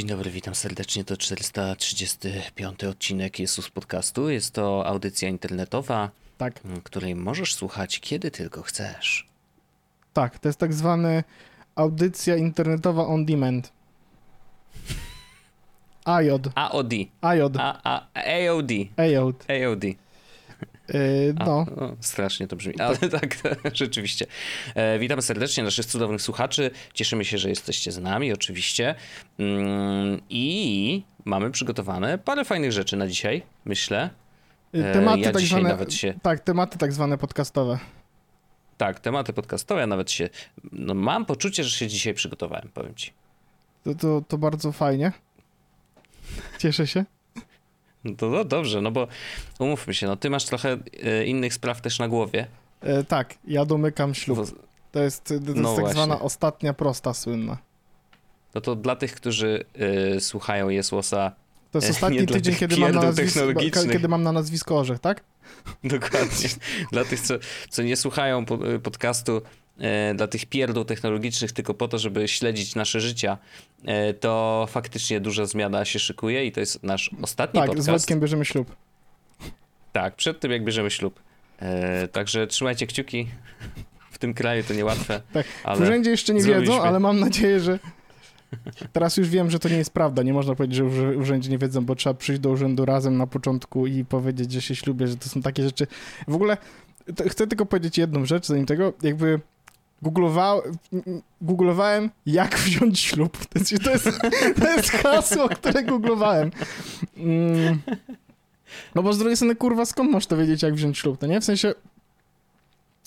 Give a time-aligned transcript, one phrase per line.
[0.00, 1.04] Dzień dobry, witam serdecznie.
[1.04, 4.30] To 435 odcinek Jesus Podcastu.
[4.30, 9.26] Jest to audycja internetowa, Tak, której możesz słuchać kiedy tylko chcesz.
[10.12, 10.38] tak.
[10.38, 11.24] To jest tak zwany
[11.74, 13.72] audycja internetowa on demand.
[16.04, 16.30] AJ.
[16.54, 16.92] AOD.
[17.20, 17.40] AJ.
[17.58, 18.70] A, a, AOD.
[18.96, 19.16] AJ.
[19.16, 19.84] AOD.
[20.94, 23.36] Yy, A, no, o, strasznie to brzmi, ale tak,
[23.74, 24.26] rzeczywiście.
[24.74, 26.70] E, witamy serdecznie naszych cudownych słuchaczy.
[26.94, 28.94] Cieszymy się, że jesteście z nami, oczywiście.
[29.38, 34.10] Mm, I mamy przygotowane parę fajnych rzeczy na dzisiaj, myślę.
[34.72, 35.68] Yy, E, tematy ja tak dzisiaj zwane.
[35.68, 37.78] nawet się- Tak, tematy tak zwane podcastowe.
[38.76, 40.28] Tak, tematy podcastowe, ja nawet się.
[40.72, 43.12] No, mam poczucie, że się dzisiaj przygotowałem, powiem ci.
[43.84, 45.12] To, to, to bardzo fajnie.
[46.58, 47.04] Cieszę się.
[48.04, 49.08] No to no, dobrze, no bo
[49.58, 52.46] umówmy się, no ty masz trochę e, innych spraw też na głowie.
[52.82, 54.38] Yy, tak, ja domykam ślub.
[54.38, 54.44] Bo,
[54.92, 55.94] To jest, to jest No tak właśnie.
[55.94, 57.58] zwana ostatnia prosta słynna.
[58.54, 59.64] no to dla tych, którzy
[60.16, 61.32] e, słuchają Jesłosa,
[61.72, 63.40] To jest E, ostatni tydzień, kiedy mam, na nazwisko,
[63.92, 65.24] kiedy mam na nazwisko Orzech, tak?
[65.84, 66.48] dokładnie,
[66.92, 67.34] dla tych, co,
[67.70, 69.40] co nie słuchają po, e, podcastu, e,
[70.14, 73.38] dla tych pierdół technologicznych tylko po to, żeby śledzić nasze życia,
[73.84, 77.86] e, to faktycznie duża zmiana się szykuje i to jest nasz ostatni Tak, podcast.
[77.86, 78.76] z Wojtkiem bierzemy ślub.
[79.92, 81.20] Tak, przed tym jak bierzemy ślub.
[81.58, 83.26] E, także trzymajcie kciuki.
[84.10, 85.20] W tym kraju to niełatwe.
[85.32, 85.46] Tak,
[85.76, 86.74] W urzędzie jeszcze nie zrobiliśmy.
[86.74, 87.78] wiedzą, ale mam nadzieję, że.
[88.92, 90.22] Teraz już wiem, że to nie jest prawda.
[90.22, 93.26] Nie można powiedzieć, że w urzędzie nie wiedzą, bo trzeba przyjść do urzędu razem na
[93.26, 95.86] początku i powiedzieć, że się ślubię, że to są takie rzeczy.
[96.28, 96.56] W ogóle
[97.30, 99.40] chcę tylko powiedzieć jedną rzecz, zanim tego, jakby
[100.02, 100.62] googlowałem,
[101.40, 103.38] googlowałem jak wziąć ślub.
[103.46, 104.08] To jest, to jest,
[104.62, 106.50] to jest hasło, które googlowałem.
[107.16, 107.80] Mm.
[108.94, 111.40] No bo z drugiej strony, kurwa, skąd masz to wiedzieć, jak wziąć ślub, to nie?
[111.40, 111.74] W sensie,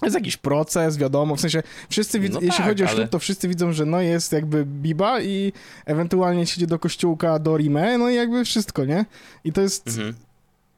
[0.03, 3.09] jest jakiś proces, wiadomo, w sensie wszyscy widzą, No jeśli tak, chodzi o ale- ślub,
[3.09, 5.53] to wszyscy widzą, że no jest jakby biba i
[5.85, 9.05] ewentualnie siedzi do kościółka, do rimę, no i jakby wszystko, nie?
[9.43, 10.13] I to jest, Mhm.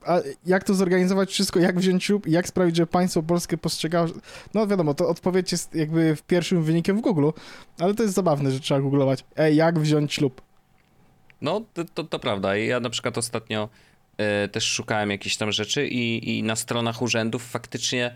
[0.05, 4.07] A jak to zorganizować wszystko, jak wziąć ślub i jak sprawić, że państwo polskie postrzegało,
[4.53, 7.29] no wiadomo, to odpowiedź jest jakby w pierwszym wynikiem w Google,
[7.79, 10.41] ale to jest zabawne, że trzeba googlować, ej, jak wziąć ślub?
[11.41, 12.57] No, to, to, to prawda.
[12.57, 13.69] Ja na przykład ostatnio
[14.17, 18.15] e, też szukałem jakichś tam rzeczy i, i na stronach urzędów faktycznie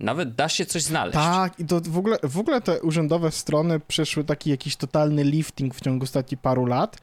[0.00, 1.14] nawet da się coś znaleźć.
[1.14, 5.74] Tak, i to w ogóle, w ogóle te urzędowe strony przeszły taki jakiś totalny lifting
[5.74, 6.98] w ciągu ostatnich paru lat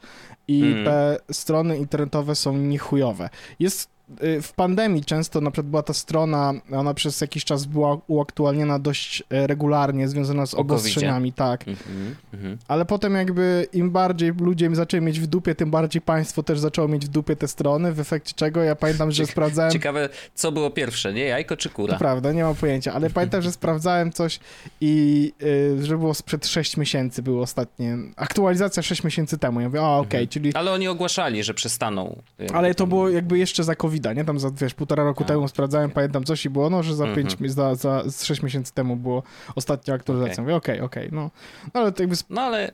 [0.48, 0.84] i Mm.
[0.84, 3.30] te strony internetowe są niechujowe.
[3.58, 3.95] Jest y,
[4.42, 9.22] w pandemii często na przykład była ta strona, ona przez jakiś czas była uaktualniana dość
[9.30, 11.68] e, regularnie, związana z obostrzeniami, tak.
[11.68, 12.58] Mhm, mhm.
[12.68, 16.88] Ale potem jakby im bardziej ludzie zaczęli mieć w dupie, tym bardziej państwo też zaczęło
[16.88, 19.70] mieć w dupie te strony, w efekcie czego ja pamiętam, że Cieka- sprawdzałem...
[19.72, 21.24] Ciekawe, co było pierwsze, nie?
[21.24, 21.98] Jajko czy To kura?
[21.98, 24.40] prawda, nie mam pojęcia, ale pamiętam, że sprawdzałem coś
[24.80, 25.32] i
[25.80, 29.60] y, że było sprzed 6 miesięcy było ostatnie, aktualizacja 6 miesięcy temu.
[29.60, 30.28] Ja mówię, a okej, Mhm.
[30.28, 30.54] czyli...
[30.54, 32.22] Ale oni ogłaszali, że przestaną.
[32.38, 34.24] jakby Ale to było jakby jeszcze za covid nie?
[34.24, 37.04] Tam za, wiesz, półtora roku A, temu sprawdzałem, pamiętam coś i było, no, że za
[37.04, 37.26] Mhm.
[37.26, 39.22] 5, za, za z 6 miesięcy temu było
[39.54, 40.32] ostatnia aktualizacja.
[40.32, 40.42] Okej.
[40.44, 41.30] Mówię, okej, okej, no.
[41.74, 42.16] No ale to jakby...
[42.30, 42.72] No ale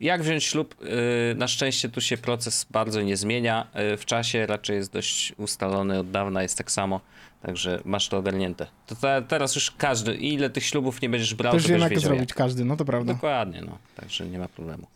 [0.00, 0.74] jak wziąć ślub?
[0.80, 0.88] Yy,
[1.34, 3.66] Na szczęście tu się proces bardzo nie zmienia.
[3.74, 7.00] Yy, W czasie raczej jest dość ustalony, od dawna jest tak samo.
[7.42, 8.66] Także masz to ogarnięte.
[8.86, 11.90] To te, teraz już każdy, ile tych ślubów nie będziesz brał, Też to wiem, jak
[11.90, 13.12] wiedział zrobić każdy, no to prawda.
[13.14, 13.78] Dokładnie, no.
[13.96, 14.86] Także nie ma problemu.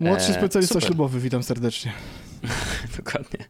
[0.00, 0.86] Młodszy E, specjalista super.
[0.86, 1.92] ślubowy, witam serdecznie.
[2.96, 3.44] Dokładnie.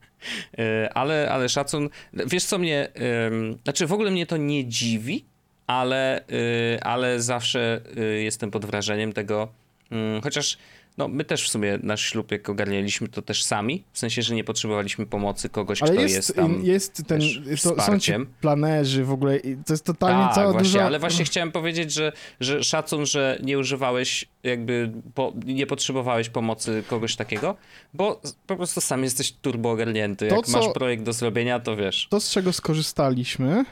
[0.59, 1.89] E, Ale, ale szacun.
[2.13, 2.89] Wiesz co mnie.
[3.31, 5.25] ym, Znaczy w ogóle mnie to nie dziwi,
[5.67, 9.49] ale, y, ale zawsze y, jestem pod wrażeniem tego.
[9.93, 10.59] ym, Chociaż
[10.99, 13.85] no, my też w sumie nasz ślub, jak ogarnialiśmy, to też sami.
[13.93, 16.65] W sensie, że nie potrzebowaliśmy pomocy kogoś, Ale kto jest, jest, tam.
[16.65, 20.69] jest ten, też to, są ci planerzy w ogóle, to jest totalnie Tak, cała właśnie,
[20.69, 20.85] duża...
[20.87, 26.83] ale właśnie chciałem powiedzieć, że, że szacun, że nie używałeś, jakby po, nie potrzebowałeś pomocy
[26.89, 27.57] kogoś takiego,
[27.95, 30.29] bo po prostu sam jesteś turbo ogarnięty.
[30.29, 32.07] To, Jak co- masz projekt do zrobienia, to wiesz.
[32.11, 33.65] To, z czego skorzystaliśmy,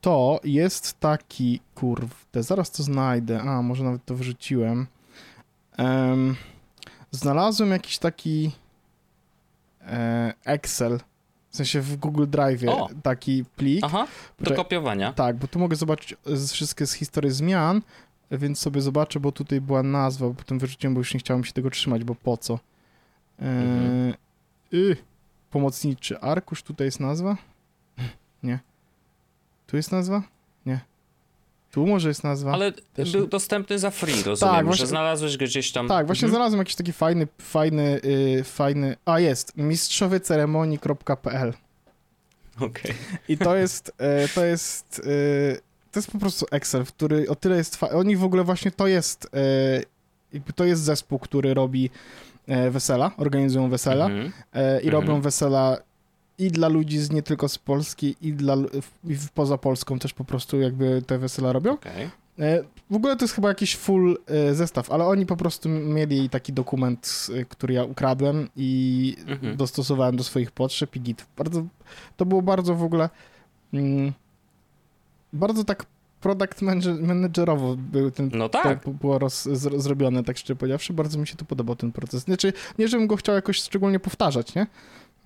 [0.00, 4.86] to jest taki, kurde, zaraz to znajdę, a może nawet to wyrzuciłem.
[5.76, 6.36] Em,
[7.10, 8.50] znalazłem jakiś taki
[9.80, 11.00] e, Excel,
[11.50, 12.60] w sensie w Google Drive
[13.02, 13.84] taki plik.
[13.84, 14.06] Aha,
[14.40, 15.12] do Że- kopiowania.
[15.12, 17.82] Tak, bo tu mogę zobaczyć z, wszystkie z historii zmian,
[18.30, 21.52] więc sobie zobaczę, bo tutaj była nazwa, bo potem wyrzuciłem, bo już nie chciałem się
[21.52, 22.54] tego trzymać, bo po co.
[22.54, 22.58] E,
[23.38, 24.14] Mhm.
[24.74, 24.96] y,
[25.50, 27.36] pomocniczy arkusz, tutaj jest nazwa?
[28.42, 28.58] Nie.
[29.66, 30.22] Tu jest nazwa?
[31.74, 32.52] Tu może jest nazwa?
[32.52, 35.88] Ale Też był dostępny za free, rozumiem, właśnie- że znalazłeś go gdzieś tam.
[35.88, 36.36] Tak, właśnie Mhm.
[36.36, 41.52] znalazłem jakiś taki fajny, fajny, y, fajny, a jest, mistrzowieceremonii.pl
[42.60, 42.94] Okej.
[43.28, 45.56] I to jest, e, to jest, e,
[45.92, 48.70] to jest po prostu Excel, w który o tyle jest, fa- oni w ogóle właśnie
[48.70, 49.28] to jest,
[50.32, 51.90] jakby to jest zespół, który robi
[52.46, 54.32] e, wesela, organizują wesela Mhm.
[54.52, 54.92] e, i Mhm.
[54.92, 55.78] robią wesela
[56.38, 58.56] i dla ludzi z nie tylko z Polski, i, dla,
[59.04, 61.72] i w- poza Polską też po prostu jakby te wesela robią.
[61.72, 62.10] Okej.
[62.38, 66.30] E, W ogóle to jest chyba jakiś full e, zestaw, ale oni po prostu mieli
[66.30, 69.56] taki dokument, e, który ja ukradłem i Mhm.
[69.56, 71.26] dostosowałem do swoich potrzeb i git.
[71.36, 71.64] Bardzo,
[72.16, 73.08] to było bardzo w ogóle
[73.74, 74.12] mm,
[75.32, 75.86] bardzo tak
[76.20, 78.84] product manager, managerowo był ten No to tak.
[78.84, 80.92] b- było roz, zro, zrobione, tak szczerze powiedziawszy.
[80.92, 82.22] Bardzo mi się to podobał ten proces.
[82.22, 84.66] Znaczy, nie żebym go chciał jakoś szczególnie powtarzać, nie?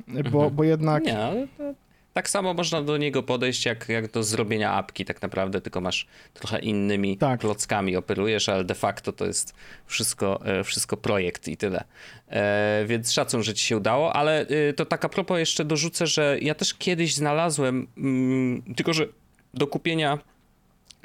[0.08, 0.54] Bo, Mhm.
[0.56, 1.04] bo jednak...
[1.04, 1.74] Nie, ale to,
[2.12, 6.06] tak samo można do niego podejść jak, jak do zrobienia apki tak naprawdę, tylko masz
[6.34, 7.40] trochę innymi Tak.
[7.40, 9.54] klockami operujesz, ale de facto to jest
[9.86, 11.84] wszystko, e, wszystko projekt i tyle.
[12.28, 16.06] E, więc szacun, że ci się udało, ale y, to tak a propos jeszcze dorzucę,
[16.06, 19.06] że ja też kiedyś znalazłem, mm, tylko że
[19.54, 20.18] do kupienia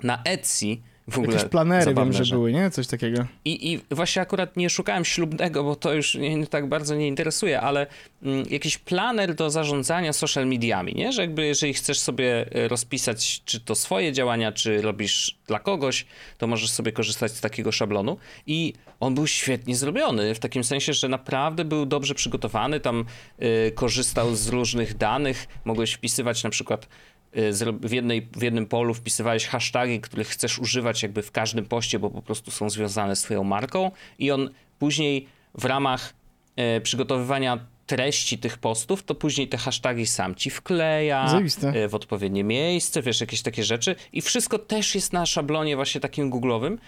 [0.04, 0.66] na Etsy
[1.08, 2.72] w ogóle Jakieś planery wiem, że były, nie?
[2.72, 3.26] Coś takiego.
[3.46, 7.62] I, I właśnie akurat nie szukałem ślubnego, bo to już mnie tak bardzo nie interesuje,
[7.62, 7.88] ale
[8.24, 11.12] mm, jakiś planer do zarządzania social mediami, nie?
[11.12, 16.06] Że jakby jeżeli chcesz sobie e, rozpisać, czy to swoje działania, czy robisz dla kogoś,
[16.38, 18.18] to możesz sobie korzystać z takiego szablonu.
[18.48, 23.06] I on był świetnie zrobiony, w takim sensie, że naprawdę był dobrze przygotowany, tam
[23.42, 26.88] y, korzystał z różnych danych, mogłeś wpisywać na przykład
[27.82, 32.10] w, jednej, w jednym polu wpisywałeś hasztagi, których chcesz używać jakby w każdym poście, bo
[32.10, 34.50] po prostu są związane z twoją marką i on
[34.80, 36.14] później w ramach
[36.56, 41.70] e, przygotowywania treści tych postów, to później te hasztagi sam ci wkleja Zajebiste.
[41.70, 46.02] e, w odpowiednie miejsce, wiesz, jakieś takie rzeczy i wszystko też jest na szablonie właśnie
[46.02, 46.80] takim googlowym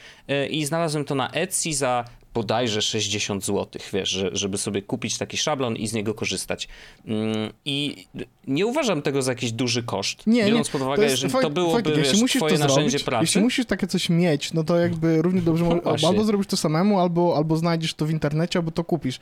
[0.49, 5.37] i znalazłem to na Etsy za bodajże 60 zł, wiesz, że, żeby sobie kupić taki
[5.37, 6.67] szablon i z niego korzystać.
[7.05, 8.05] Mm, I
[8.47, 10.71] nie uważam tego za jakiś duży koszt, Nie, biorąc nie.
[10.71, 13.05] pod uwagę, jest- że Wojt- to byłoby, Wojtek, wiesz, jeśli musisz twoje to narzędzie zrobić,
[13.05, 13.23] pracy.
[13.23, 16.07] Jeśli musisz takie coś mieć, no to jakby równie dobrze No właśnie.
[16.07, 19.19] albo zrobić to samemu, albo, albo znajdziesz to w internecie, albo to kupisz.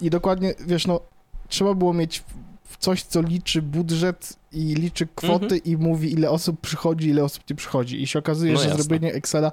[0.00, 1.00] I dokładnie, wiesz, no,
[1.48, 2.22] trzeba było mieć
[2.78, 5.60] coś, co liczy budżet i liczy kwoty Mhm.
[5.64, 8.02] i mówi, ile osób przychodzi, ile osób nie przychodzi.
[8.02, 8.82] I się okazuje, No że jasne.
[8.82, 9.52] zrobienie Excela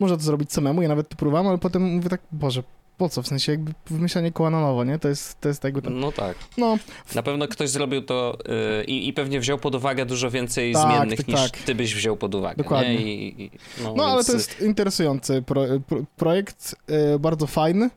[0.00, 2.62] można to zrobić samemu, ja nawet to próbowałem, ale potem mówię tak, Boże,
[2.98, 3.22] po co?
[3.22, 4.98] W sensie jakby wymyślanie koła na nowo, nie?
[4.98, 6.36] To jest, to jest jakby tam, No tak.
[6.58, 6.78] no,
[7.14, 8.38] Na pewno ktoś zrobił to
[8.78, 11.60] yy, i, pewnie wziął pod uwagę dużo więcej Tak, zmiennych tak, niż tak.
[11.62, 12.56] ty byś wziął pod uwagę.
[12.56, 12.94] Dokładnie.
[12.94, 13.14] Nie?
[13.14, 13.50] I, i,
[13.82, 17.90] no, No, ale więc- to jest interesujący pro, pro, projekt, e, bardzo fajny,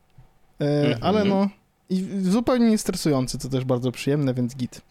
[0.61, 0.97] e, Mhm.
[1.01, 1.49] ale no
[1.89, 4.81] i zupełnie nie stresujący, co też bardzo przyjemne, więc git.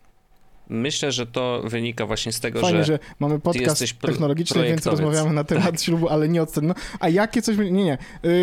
[0.71, 5.33] Myślę, że to wynika właśnie z tego, Fajnie, że że, mamy podcast technologiczny, więc rozmawiamy
[5.33, 7.57] na temat ślubu, ale nie od no, A jakie coś...
[7.57, 7.99] Nie, nie.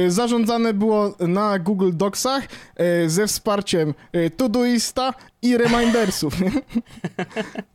[0.05, 6.41] E, zarządzane było na Google Docsach e, ze wsparciem e, Todoista i Remindersów.
[6.41, 6.51] nie?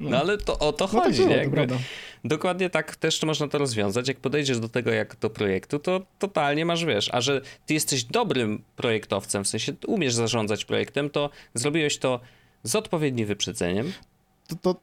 [0.00, 1.26] No ale to o to No tak chodzi, nie?
[1.26, 1.76] to Jakby prawda.
[2.25, 4.09] dokładnie tak też można to rozwiązać.
[4.09, 8.04] Jak podejdziesz do tego jak do projektu, to totalnie masz, wiesz, a że ty jesteś
[8.04, 12.21] dobrym projektowcem, w sensie umiesz zarządzać projektem, to zrobiłeś to
[12.62, 13.92] z odpowiednim wyprzedzeniem.
[14.56, 14.80] To, to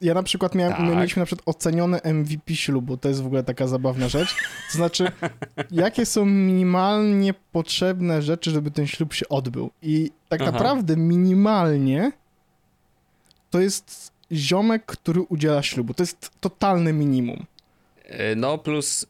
[0.00, 0.82] ja na przykład miałem, Tak.
[0.86, 4.36] mieliśmy na przykład ocenione MVP ślubu, to jest w ogóle taka zabawna rzecz.
[4.72, 5.12] To znaczy,
[5.70, 9.70] jakie są minimalnie potrzebne rzeczy, żeby ten ślub się odbył.
[9.82, 10.52] I tak Aha.
[10.52, 12.12] naprawdę minimalnie
[13.50, 15.94] to jest ziomek, który udziela ślubu.
[15.94, 17.46] To jest totalne minimum.
[18.08, 19.06] Yy, No plus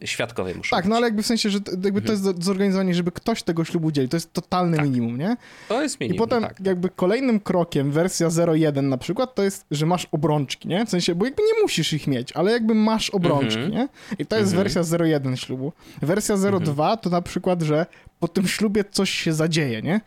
[0.00, 0.90] yy, świadkowie muszą Tak, być.
[0.90, 2.42] no ale jakby w sensie, że to, jakby to jest Mhm.
[2.42, 4.08] zorganizowanie, żeby ktoś tego ślubu udzielił.
[4.08, 5.36] To jest totalne minimum, nie?
[5.68, 6.60] To jest minimum, I potem tak.
[6.66, 10.86] jakby kolejnym krokiem, wersja 0.1 na przykład, to jest, że masz obrączki, nie?
[10.86, 13.72] W sensie, bo jakby nie musisz ich mieć, ale jakby masz obrączki, Mhm.
[13.72, 13.88] nie?
[14.18, 14.64] I to jest Mhm.
[14.64, 15.72] wersja 0.1 ślubu.
[16.02, 17.86] Wersja 0.2 to na przykład, że
[18.20, 20.00] po tym ślubie coś się zadzieje, nie?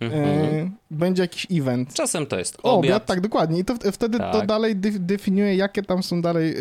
[0.00, 0.24] Mhm.
[0.24, 1.94] E, będzie jakiś event.
[1.94, 3.06] Czasem to jest obiad, obiad.
[3.06, 3.58] tak, dokładnie.
[3.60, 4.46] I to wtedy to Tak.
[4.46, 6.54] dalej dyf- definiuje, jakie tam są dalej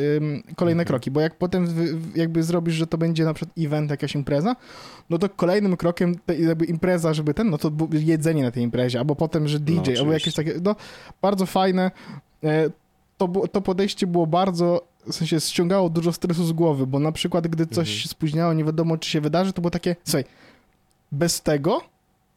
[0.55, 0.87] kolejne Mhm.
[0.87, 4.55] kroki, bo jak potem w- jakby zrobisz, że to będzie na przykład event, jakaś impreza,
[5.09, 8.99] no to kolejnym krokiem te, jakby impreza, żeby ten, no to jedzenie na tej imprezie,
[8.99, 10.11] albo potem, że DJ, albo oczywiście.
[10.13, 10.75] jakieś takie, no
[11.21, 11.91] bardzo fajne.
[12.43, 12.69] E,
[13.17, 17.47] to, to podejście było bardzo, w sensie ściągało dużo stresu z głowy, bo na przykład,
[17.47, 17.97] gdy coś Mhm.
[17.97, 20.23] się spóźniało, nie wiadomo, czy się wydarzy, to było takie, słuchaj,
[21.11, 21.81] bez tego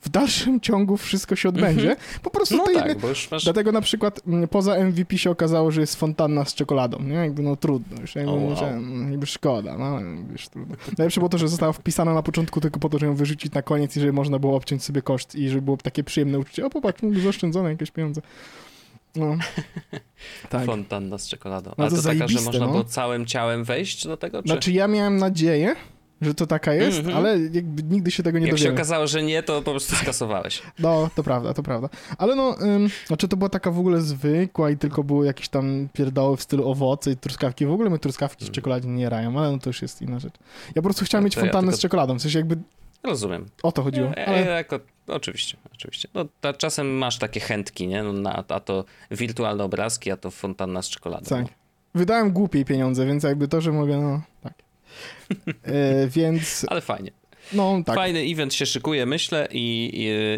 [0.00, 1.96] w dalszym ciągu wszystko się odbędzie.
[2.22, 3.44] Po prostu No to tak, jedne- masz...
[3.44, 7.14] Dlatego na przykład mm, poza MVP się okazało, że jest fontanna z czekoladą, nie?
[7.14, 8.56] Jakby no trudno, już jakby, O, wow.
[8.56, 10.00] że, mm, jakby szkoda, no
[10.32, 10.76] już trudno.
[10.98, 13.62] Najlepsze było to, że została wpisana na początku tylko po to, żeby ją wyrzucić na
[13.62, 16.70] koniec i żeby można było obciąć sobie koszt i żeby było takie przyjemne uczucie, o
[16.70, 18.20] popatrz, zaoszczędzone jakieś pieniądze.
[19.16, 19.36] No.
[20.50, 20.66] tak.
[20.66, 21.70] Fontanna z czekoladą.
[21.78, 22.72] No Ale to to taka, że można no.
[22.72, 24.42] było całym ciałem wejść do tego?
[24.42, 24.48] Czy...
[24.48, 25.76] Znaczy ja miałem nadzieję,
[26.20, 27.16] że to taka jest, Mhm.
[27.16, 28.74] ale jakby nigdy się tego nie Jak się dowiemy.
[28.80, 30.62] okazało, że nie, to po prostu skasowałeś.
[30.78, 31.88] No, to prawda, to prawda.
[32.18, 35.88] Ale no, ym, znaczy to była taka w ogóle zwykła i tylko były jakieś tam
[35.92, 37.66] pierdoły w stylu owoce i truskawki.
[37.66, 38.54] W ogóle my truskawki z Mm.
[38.54, 40.34] czekoladzie nie jarają, ale no to już jest inna rzecz.
[40.68, 42.56] Ja po prostu chciałem No mieć to ja fontannę tylko- z czekoladą, w sensie jakby
[43.04, 43.46] Rozumiem.
[43.62, 44.08] O to chodziło.
[44.08, 44.46] E, Ale...
[44.46, 46.08] jako, oczywiście, oczywiście.
[46.14, 48.02] No, ta, czasem masz takie chętki, nie?
[48.02, 51.24] No, na, a to wirtualne obrazki, a to fontanna z czekoladą.
[51.26, 51.42] Tak.
[51.42, 51.48] No.
[51.94, 54.52] Wydałem głupiej pieniądze, więc jakby to, że mogę, no tak.
[55.62, 57.10] E, więc, Ale fajnie.
[57.52, 57.94] no tak.
[57.96, 59.90] Fajny event się szykuje, myślę, i,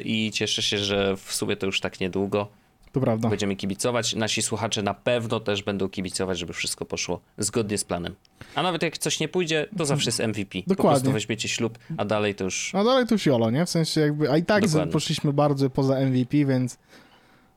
[0.04, 2.48] i, i cieszę się, że w sumie to już tak niedługo
[2.92, 3.28] To prawda.
[3.28, 4.14] będziemy kibicować.
[4.14, 8.14] Nasi słuchacze na pewno też będą kibicować, żeby wszystko poszło zgodnie z planem.
[8.54, 10.62] A nawet jak coś nie pójdzie, to zawsze jest MVP.
[10.62, 10.90] Po Dokładnie.
[11.00, 12.74] prostu weźmiecie ślub, a dalej to już...
[12.74, 13.66] A dalej to już jolo, nie?
[13.66, 14.92] W sensie jakby, a i tak Dokładnie.
[14.92, 16.78] poszliśmy bardzo poza MVP, więc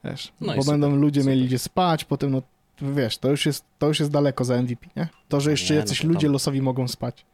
[0.03, 1.35] wiesz, No bo super, będą ludzie super.
[1.35, 2.41] mieli gdzie spać, potem no
[2.81, 5.07] wiesz, to już jest, to już jest daleko za MVP, nie?
[5.29, 7.25] To, że jeszcze Nie, no jacyś to ludzie tam- losowi mogą spać.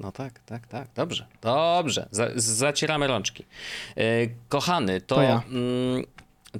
[0.00, 0.88] No tak, tak, tak.
[0.94, 2.08] Dobrze, dobrze.
[2.10, 3.44] Za, zacieramy rączki.
[3.96, 4.02] E,
[4.48, 5.42] kochany, to, To ja.
[5.50, 6.04] mm,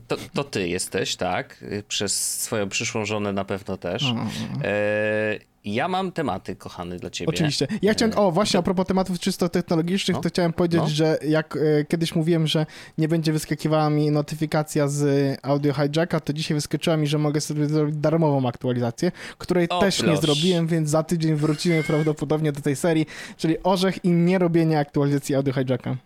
[0.09, 1.62] to, to ty jesteś, tak?
[1.62, 4.02] Y, Przez swoją przyszłą żonę na pewno też.
[4.02, 4.64] O, o, o.
[4.64, 7.28] E, ja mam tematy, kochany, dla ciebie.
[7.28, 7.68] Oczywiście.
[7.83, 10.21] Ja chciałem, o właśnie a propos tematów czysto technologicznych, No.
[10.23, 10.88] to chciałem powiedzieć, No.
[10.88, 12.66] że jak e, kiedyś mówiłem, że
[12.99, 17.66] nie będzie wyskakiwała mi notyfikacja z audio hijacka, to dzisiaj wyskoczyła mi, że mogę sobie
[17.66, 22.76] zrobić darmową aktualizację, której O, też nie zrobiłem, więc za tydzień wrócimy prawdopodobnie do tej
[22.76, 23.06] serii,
[23.37, 25.97] czyli orzech i nie robienie aktualizacji audio hijacka.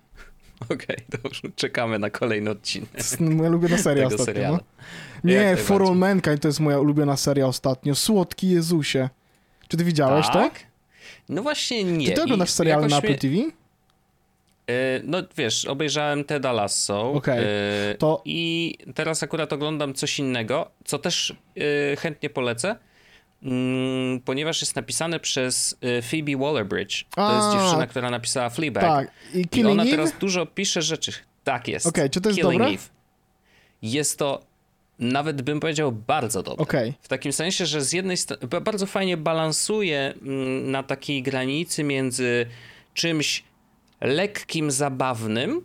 [0.74, 1.40] Okej, dobrze.
[1.56, 4.52] Czekamy na kolejny odcinek To jest moja ulubiona seria ostatnio.
[4.52, 4.58] No.
[5.24, 5.56] Nie.
[5.56, 7.94] For All Mankind to jest moja ulubiona seria ostatnio.
[7.94, 9.08] Słodki Jezusie.
[9.68, 10.32] Czy ty widziałeś to?
[10.32, 10.60] tak?
[11.28, 12.06] No właśnie nie.
[12.06, 13.34] Czy ty oglądasz I jakoś na Apple TV?
[13.36, 20.70] E, No wiesz, obejrzałem Teda Lasso Okej, e, to- i teraz akurat oglądam coś innego,
[20.84, 21.34] co też
[21.92, 22.76] e, chętnie polecę,
[23.42, 25.76] mm, ponieważ jest napisane przez
[26.10, 27.04] Phoebe Waller-Bridge.
[27.14, 28.82] To jest A, dziewczyna, która napisała Fleabag.
[28.82, 29.10] Tak.
[29.34, 29.90] I I Killing ona Eve?
[29.90, 31.12] teraz dużo pisze rzeczy.
[31.44, 31.86] Tak jest.
[31.86, 32.74] Okej, czy to jest Killing dobre?
[32.74, 32.82] Eve.
[33.82, 34.40] Jest to,
[34.98, 36.62] nawet bym powiedział, bardzo dobre.
[36.62, 36.94] Okej.
[37.02, 41.84] W takim sensie, że z jednej strony ba- bardzo fajnie balansuje mm, na takiej granicy
[41.84, 42.46] między
[42.94, 43.44] czymś
[44.00, 45.60] lekkim, zabawnym,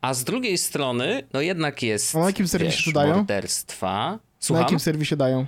[0.00, 2.16] a z drugiej strony, no jednak jest.
[2.16, 3.16] A na jakim serwisie wiesz, to dają?
[3.16, 4.10] Morderstwa.
[4.12, 4.62] Na Słucham?
[4.64, 5.46] jakim serwisie dają?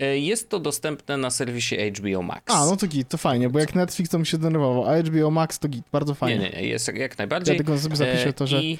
[0.00, 2.42] E, Jest to dostępne na serwisie HBO Max.
[2.46, 5.30] A, no to git, to fajnie, bo jak Netflix to mi się denerwował, a HBO
[5.30, 6.38] Max to git, bardzo nie, fajnie.
[6.38, 7.52] nie, nie, jest jak- jak najbardziej.
[7.56, 8.78] Ja tylko sobie zapiszę E, to, że I,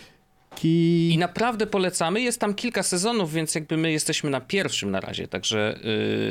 [0.59, 1.11] ki...
[1.13, 2.21] I naprawdę polecamy.
[2.21, 5.81] Jest tam kilka sezonów, więc jakby my jesteśmy na pierwszym na razie, także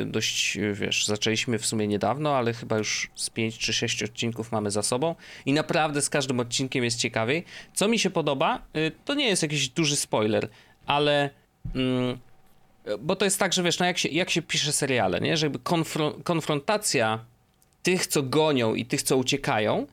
[0.02, 4.52] y, dość, wiesz, zaczęliśmy w sumie niedawno, ale chyba już z pięć czy sześć odcinków
[4.52, 5.14] mamy za sobą
[5.46, 7.44] i naprawdę z każdym odcinkiem jest ciekawiej.
[7.74, 10.48] Co mi się podoba, y, to nie jest jakiś duży spoiler,
[10.86, 11.30] ale...
[11.74, 12.18] Mm,
[13.00, 15.36] bo to jest tak, że wiesz, no jak się, jak się pisze seriale, nie?
[15.36, 17.24] Że jakby konfron- konfrontacja
[17.82, 19.86] tych, co gonią i tych, co uciekają,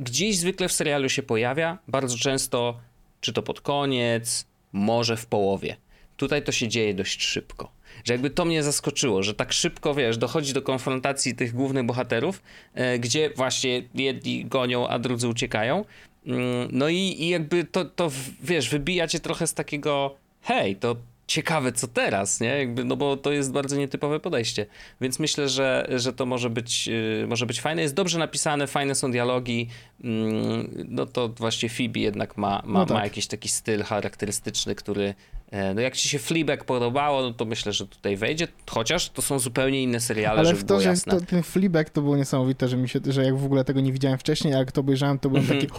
[0.00, 2.80] gdzieś zwykle w serialu się pojawia, bardzo często,
[3.20, 5.76] czy to pod koniec, może w połowie.
[6.16, 7.72] Tutaj to się dzieje dość szybko.
[8.04, 12.42] Że jakby to mnie zaskoczyło, że tak szybko, wiesz, dochodzi do konfrontacji tych głównych bohaterów,
[12.74, 15.84] e, gdzie właśnie jedni gonią, a drudzy uciekają.
[16.26, 18.10] Mm, No i, i jakby to, to,
[18.42, 20.96] wiesz, wybija cię trochę z takiego, hej, to
[21.30, 22.48] ciekawe co teraz, nie?
[22.48, 24.66] Jakby, no bo to jest bardzo nietypowe podejście.
[25.00, 27.82] Więc myślę, że, że to może być, yy, może być fajne.
[27.82, 29.68] Jest dobrze napisane, fajne są dialogi.
[30.04, 32.96] Mm, no to właśnie Phoebe jednak ma, ma, No tak.
[32.96, 35.14] ma jakiś taki styl charakterystyczny, który
[35.50, 39.22] e, no jak ci się Fleabag podobało, no to myślę, że tutaj wejdzie, chociaż to
[39.22, 42.76] są zupełnie inne seriale, Ale w to, że to, ten Fleabag to było niesamowite, że
[42.76, 45.44] mi się, że jak w ogóle tego nie widziałem wcześniej, jak to obejrzałem, to byłem
[45.44, 45.60] Mhm.
[45.60, 45.72] taki...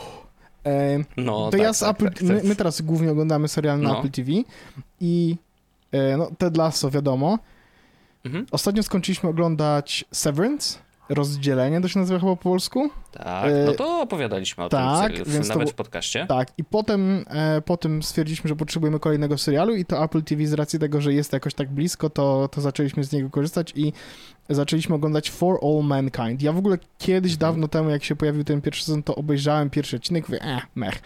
[0.66, 2.24] E, No, to tak, ja z tak, Apple, tak, tak.
[2.28, 4.00] My, my teraz głównie oglądamy serial na No.
[4.00, 4.32] Apple TV
[5.02, 5.36] i
[5.92, 7.40] e, no, Ted Lasso wiadomo.
[8.26, 8.46] Mhm.
[8.52, 12.90] Ostatnio skończyliśmy oglądać Severance, rozdzielenie to się nazywa chyba po polsku.
[13.12, 16.26] Tak, E, no to opowiadaliśmy o tak, tym, to nawet bu- w podcaście.
[16.30, 20.54] Tak, i potem, e, potem stwierdziliśmy, że potrzebujemy kolejnego serialu i to Apple TV z
[20.54, 23.94] racji tego, że jest jakoś tak blisko, to, to zaczęliśmy z niego korzystać i
[24.56, 26.42] zaczęliśmy oglądać For All Mankind.
[26.42, 27.40] Ja w ogóle kiedyś, Mhm.
[27.52, 31.02] dawno temu, jak się pojawił ten pierwszy sezon, to obejrzałem pierwszy odcinek, mówię, eh, mech.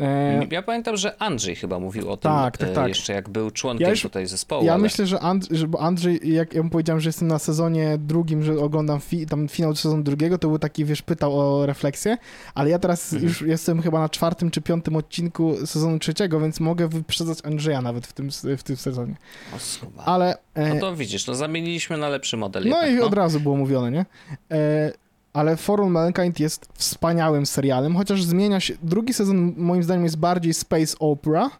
[0.00, 2.88] E, Ja pamiętam, że Andrzej chyba mówił o tym Tak, tak, e, tak.
[2.88, 4.64] jeszcze jak był członkiem Ja już- tutaj zespołu.
[4.64, 4.82] ja ale...
[4.82, 8.58] myślę, że, And, że Andrzej, jak ja mu powiedziałem, że jestem na sezonie drugim, że
[8.58, 12.16] oglądam fi, tam finał sezonu drugiego, to był taki, wiesz, pytał o refleksję,
[12.54, 13.28] ale ja teraz Mhm.
[13.28, 18.06] już jestem chyba na czwartym czy piątym odcinku sezonu trzeciego, więc mogę wyprzedzać Andrzeja nawet
[18.06, 19.14] w tym, w tym sezonie.
[19.52, 20.02] O.
[20.04, 20.36] Ale...
[20.54, 22.64] E, No to widzisz, no zamieniliśmy na lepszy model.
[22.68, 24.06] no jednak, i od razu było mówione, nie?
[24.52, 24.92] E,
[25.34, 28.74] ale For All Mankind jest wspaniałym serialem, chociaż zmienia się...
[28.82, 31.50] Drugi sezon moim zdaniem jest bardziej space opera,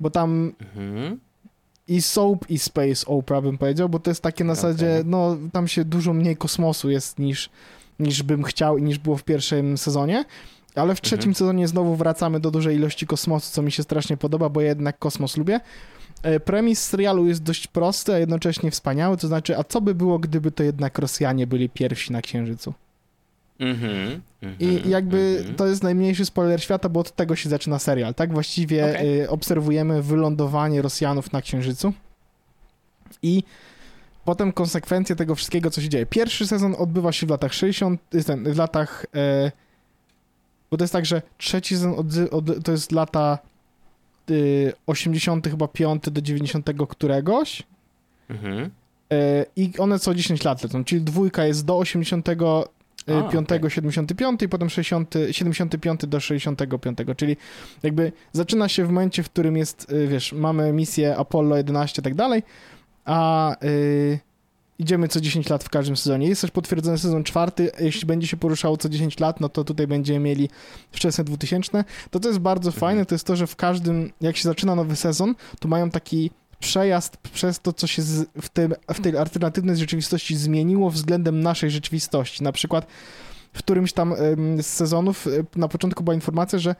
[0.00, 1.20] bo tam Mhm.
[1.88, 4.62] i soap i space opera bym powiedział, bo to jest takie na Okej.
[4.62, 7.50] zasadzie, no tam się dużo mniej kosmosu jest niż,
[7.98, 10.24] niż bym chciał i niż było w pierwszym sezonie.
[10.74, 11.34] Ale w trzecim Mhm.
[11.34, 14.98] sezonie znowu wracamy do dużej ilości kosmosu, co mi się strasznie podoba, bo ja jednak
[14.98, 15.60] kosmos lubię.
[16.22, 20.18] E, Premis serialu jest dość prosty, a jednocześnie wspaniały, to znaczy, a co by było,
[20.18, 22.74] gdyby to jednak Rosjanie byli pierwsi na Księżycu?
[23.60, 24.20] Mhm,
[24.60, 25.56] I mhm, jakby mhm.
[25.56, 28.32] to jest najmniejszy spoiler świata, bo od tego się zaczyna serial, tak?
[28.32, 29.20] Właściwie Okej.
[29.20, 31.92] y, obserwujemy wylądowanie Rosjanów na Księżycu
[33.22, 33.42] i
[34.24, 36.06] potem konsekwencje tego wszystkiego, co się dzieje.
[36.06, 39.06] Pierwszy sezon odbywa się w latach 60, y, ten, w latach...
[39.14, 39.52] E,
[40.70, 43.38] bo to jest tak, że trzeci sezon od, od, to jest lata
[44.30, 47.62] y, 80 chyba 5 do 90 któregoś
[48.30, 48.70] Mhm.
[49.12, 52.66] e, i one co 10 lat lecą, czyli dwójka jest do 85,
[53.14, 53.18] A,
[53.58, 53.70] okej.
[53.70, 57.36] 75 i potem 60, 75 do 65, czyli
[57.82, 62.04] jakby zaczyna się w momencie, w którym jest, y, wiesz, mamy misję Apollo 11 i
[62.04, 62.42] tak dalej,
[63.04, 64.18] a y,
[64.78, 66.28] idziemy co 10 lat w każdym sezonie.
[66.28, 69.86] Jest też potwierdzony sezon czwarty, jeśli będzie się poruszało co 10 lat, no to tutaj
[69.86, 70.48] będziemy mieli
[70.92, 71.84] wczesne 2000.
[72.10, 72.80] To, co jest bardzo Mhm.
[72.80, 76.30] fajne, to jest to, że w każdym, jak się zaczyna nowy sezon, to mają taki
[76.60, 81.70] przejazd przez to, co się z, w, tym, w tej alternatywnej rzeczywistości zmieniło względem naszej
[81.70, 82.44] rzeczywistości.
[82.44, 82.86] Na przykład
[83.52, 84.14] w którymś tam
[84.62, 86.74] z sezonów e, na początku była informacja, że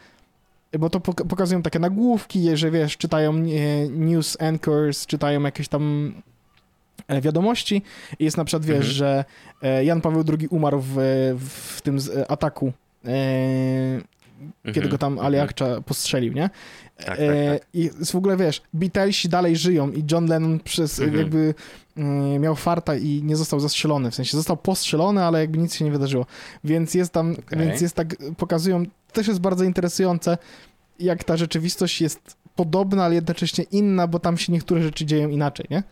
[0.78, 6.12] bo to pok- pokazują takie nagłówki, że wiesz, czytają e, news anchors, czytają jakieś tam
[7.08, 7.82] e, wiadomości
[8.18, 8.94] i jest na przykład, wiesz, Mhm.
[8.94, 9.24] że
[9.84, 10.94] Jan Paweł II umarł w,
[11.76, 12.72] w tym ataku,
[14.64, 16.50] kiedy Mhm, go tam Ali Akcza postrzelił, nie?
[16.98, 17.68] Tak, tak, E, tak.
[17.74, 21.18] I jest w ogóle, wiesz, Beatlesi dalej żyją i John Lennon przez Mhm.
[21.18, 21.54] jakby
[21.96, 25.84] mm, miał farta i nie został zastrzelony, w sensie został postrzelony, ale jakby nic się
[25.84, 26.26] nie wydarzyło.
[26.64, 27.58] Więc jest tam, Okej.
[27.58, 30.38] więc jest tak, pokazują, też jest bardzo interesujące,
[31.00, 35.66] jak ta rzeczywistość jest podobna, ale jednocześnie inna, bo tam się niektóre rzeczy dzieją inaczej,
[35.70, 35.82] nie?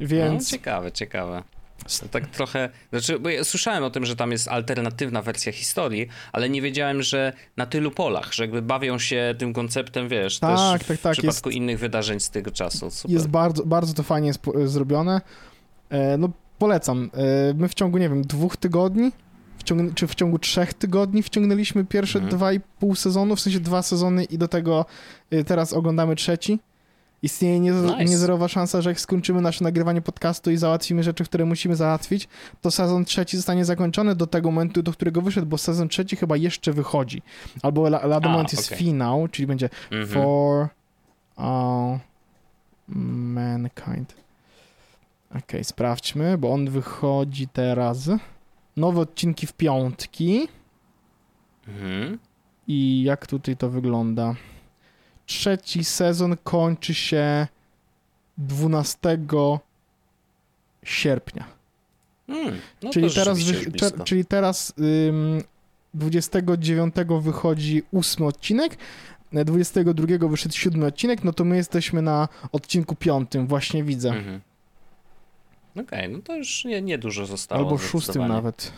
[0.00, 1.42] No, Więc ciekawe, ciekawe.
[2.10, 6.48] Tak trochę, znaczy, bo ja słyszałem o tym, że tam jest alternatywna wersja historii, ale
[6.50, 10.50] nie wiedziałem, że na tylu polach, że jakby bawią się tym konceptem, wiesz, Tak,
[10.84, 12.90] też tak, w tak, przypadku innych wydarzeń z tego czasu.
[12.90, 13.10] Super.
[13.14, 15.20] jest bardzo, bardzo to fajnie spo- zrobione.
[15.90, 17.10] E, no polecam.
[17.14, 19.12] E, my w ciągu, nie wiem, dwóch tygodni,
[19.64, 22.36] wciągn- czy w ciągu trzech tygodni wciągnęliśmy pierwsze Mhm.
[22.36, 24.86] dwa i pół sezonu, w sensie dwa sezony i do tego
[25.30, 26.58] e, teraz oglądamy trzeci.
[27.24, 28.04] Istnieje nie, Nice.
[28.04, 32.28] niezerowa szansa, że jak skończymy nasze nagrywanie podcastu i załatwimy rzeczy, które musimy załatwić,
[32.60, 36.36] to sezon trzeci zostanie zakończony do tego momentu, do którego wyszedł, bo sezon trzeci chyba
[36.36, 37.22] jeszcze wychodzi.
[37.62, 38.78] Albo la- lada A, moment jest okej.
[38.78, 40.06] finał, czyli będzie Mhm.
[40.08, 40.68] For
[41.36, 41.98] all
[42.88, 44.14] mankind.
[45.38, 48.10] Okej, sprawdźmy, bo on wychodzi teraz.
[48.76, 50.48] Nowe odcinki w piątki.
[51.68, 52.18] Mhm.
[52.68, 54.34] I jak tutaj to wygląda?
[55.26, 57.46] Trzeci sezon kończy się
[58.38, 59.18] 12
[60.82, 61.44] sierpnia.
[62.28, 64.04] Mm, no czyli, teraz blisko.
[64.04, 64.74] czyli teraz
[65.08, 65.42] ym,
[65.94, 68.76] 29 wychodzi ósmy odcinek,
[69.32, 74.08] e, 22 wyszedł siódmy odcinek, no to my jesteśmy na odcinku piątym, właśnie widzę.
[74.10, 74.40] Mhm.
[75.76, 77.62] Okej, no to już nie, nie dużo zostało.
[77.64, 78.72] Albo szóstym nawet.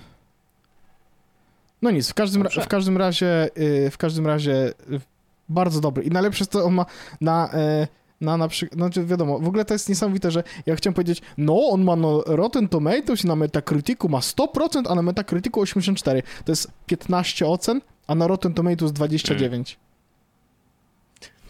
[1.83, 5.01] No nic, w każdym, ra- w każdym razie, y, w każdym razie y,
[5.49, 6.05] bardzo dobry.
[6.05, 6.87] I najlepsze jest to, on ma
[7.21, 7.51] na,
[7.83, 7.87] y,
[8.21, 11.69] na, na przykład, znaczy wiadomo, w ogóle to jest niesamowite, że ja chciałem powiedzieć, no
[11.69, 16.23] on ma no Rotten Tomatoes i na Metacriticu ma 100%, a na Metacriticu 84%.
[16.45, 19.79] To jest 15 ocen, a na Rotten Tomatoes 29.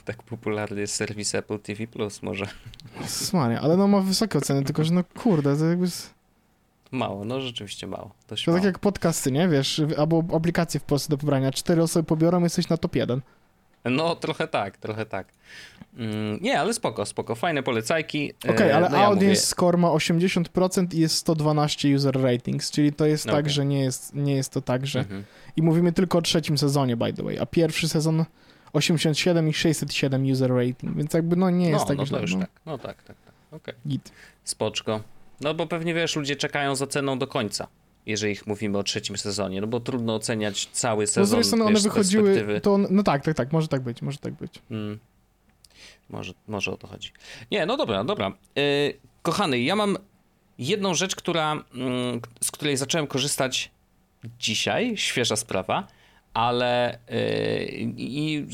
[0.05, 2.47] Tak popularny jest serwis Apple TV Plus, może.
[3.07, 5.87] Smaria, ale no ma wysokie oceny, tylko że no kurde, to jakby...
[6.91, 8.11] Mało, no rzeczywiście mało.
[8.27, 8.59] To tak mało.
[8.59, 9.49] jak podcasty, nie?
[9.49, 11.53] Wiesz, albo aplikacje w Polsce do pobrania.
[11.53, 13.21] Cztery osoby pobiorą, jesteś na top 1.
[13.91, 15.29] No, trochę tak, trochę tak.
[15.97, 17.35] Mm, nie, ale spoko, spoko.
[17.35, 18.33] Fajne polecajki.
[18.49, 22.71] Okej, E, ale no ja audience mówię, score ma 80% i jest 112 user ratings,
[22.71, 23.51] czyli to jest tak, Okej.
[23.51, 24.99] że nie jest, nie jest to tak, że...
[24.99, 25.25] Mhm.
[25.57, 28.25] I mówimy tylko o trzecim sezonie, by the way, a pierwszy sezon
[28.73, 32.21] 87 i 607 user rating, więc jakby no nie jest no, tak no źle.
[32.21, 32.41] już no.
[32.41, 32.51] tak.
[32.67, 33.35] No tak, tak, tak.
[33.53, 33.75] Okej.
[33.89, 34.13] Git.
[34.45, 35.01] Spoczko.
[35.41, 37.67] No bo pewnie wiesz, ludzie czekają za ceną do końca,
[38.07, 41.45] jeżeli ich mówimy o trzecim sezonie, no bo trudno oceniać cały No z sezon drugiej
[41.45, 44.63] strony one wychodziły, to on, no tak, tak, tak, może tak być, może tak być.
[44.71, 44.99] Mm.
[46.11, 47.13] Może, może o to chodzi.
[47.51, 48.33] Nie, no dobra, dobra.
[48.57, 48.63] Yy,
[49.23, 49.97] kochany, ja mam
[50.59, 53.71] jedną rzecz, która, mm, z której zacząłem korzystać
[54.39, 55.87] dzisiaj, świeża sprawa,
[56.35, 58.47] ale yy, i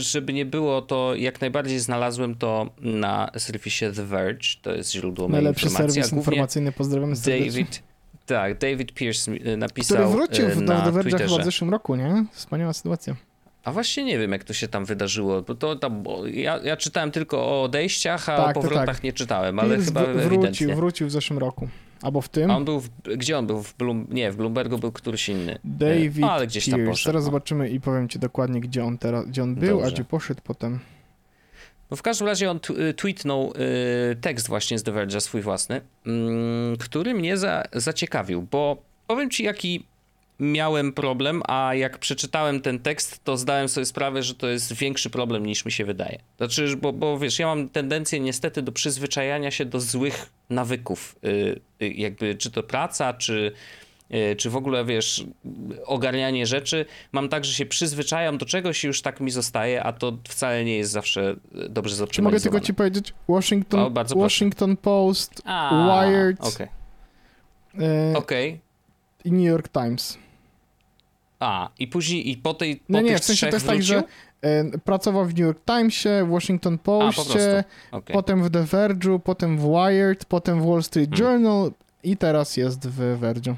[0.00, 5.28] żeby nie było, to jak najbardziej znalazłem to na serwisie The Verge, to jest źródło
[5.28, 7.46] mojej Najlepszy informacji, serwis informacyjny, pozdrawiamy serdecznie.
[7.46, 7.82] David,
[8.34, 11.70] tak, David Pierce mi- napisał Który wrócił e, w, na The Verge'a chyba w zeszłym
[11.70, 12.24] roku, nie?
[12.32, 13.16] Wspaniała sytuacja.
[13.64, 16.76] A właśnie nie wiem, jak to się tam wydarzyło, bo to tam, bo ja, ja
[16.76, 19.02] czytałem tylko o odejściach, a Tak, o powrotach tak.
[19.02, 20.74] nie czytałem, ale Pierce chyba wr- wrócił, ewidentnie.
[20.76, 21.68] wrócił w zeszłym roku.
[22.02, 22.50] Albo w tym.
[22.50, 23.62] A on był, w, gdzie on był?
[23.62, 25.58] W Bloom, nie, w Bloombergu był któryś inny.
[25.64, 26.90] David E, ale gdzieś tam Pierce.
[26.90, 27.26] poszedł, Zaraz no.
[27.26, 29.94] zobaczymy i powiem ci dokładnie, gdzie on teraz, gdzie on był, a Dobrze.
[29.94, 30.78] gdzie poszedł potem.
[31.96, 33.52] W każdym razie on t- tweetnął
[34.12, 39.44] y, tekst właśnie z The swój własny, mm, który mnie za, zaciekawił, bo powiem ci,
[39.44, 39.84] jaki
[40.40, 45.10] miałem problem, a jak przeczytałem ten tekst, to zdałem sobie sprawę, że to jest większy
[45.10, 46.18] problem niż mi się wydaje.
[46.36, 51.16] Znaczy, bo, bo wiesz, ja mam tendencję niestety do przyzwyczajania się do złych nawyków.
[51.24, 53.52] Y, y, jakby, czy to praca, czy, y,
[54.36, 55.24] czy w ogóle, wiesz,
[55.86, 56.86] ogarnianie rzeczy.
[57.12, 60.64] Mam tak, że się przyzwyczajam do czegoś i już tak mi zostaje, a to wcale
[60.64, 61.36] nie jest zawsze
[61.68, 62.10] dobrze zoptymalizowane.
[62.10, 63.14] Czy mogę tylko ci powiedzieć?
[63.28, 66.66] Washington, O, Washington Post, A, Wired Okej,
[67.80, 68.60] e, okej.
[69.24, 70.18] i New York Times.
[71.40, 73.94] A, i później, i po tej po No nie, w sensie to jest tak, wrócił?
[73.94, 74.02] że
[74.42, 77.10] e, pracował w New York Timesie, Washington A, po.
[77.16, 78.14] Postie, Okej.
[78.14, 81.42] potem w The Verge'u, potem w Wired, potem w Wall Street Hmm.
[81.42, 83.54] Journal i teraz jest w Verge'u.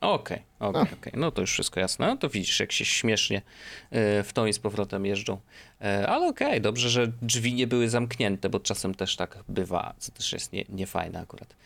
[0.00, 1.12] Okej, okej, okej.
[1.16, 2.06] No to już wszystko jasne.
[2.06, 3.42] No to widzisz, jak się śmiesznie
[3.90, 5.40] e, w tą i z powrotem jeżdżą.
[5.80, 10.12] E, Ale okej, dobrze, że drzwi nie były zamknięte, bo czasem też tak bywa, co
[10.12, 11.56] też jest nie, niefajne akurat.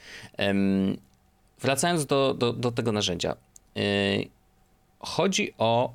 [1.61, 3.37] Wracając do, do, do tego narzędzia.
[3.77, 3.81] E,
[4.99, 5.95] Chodzi o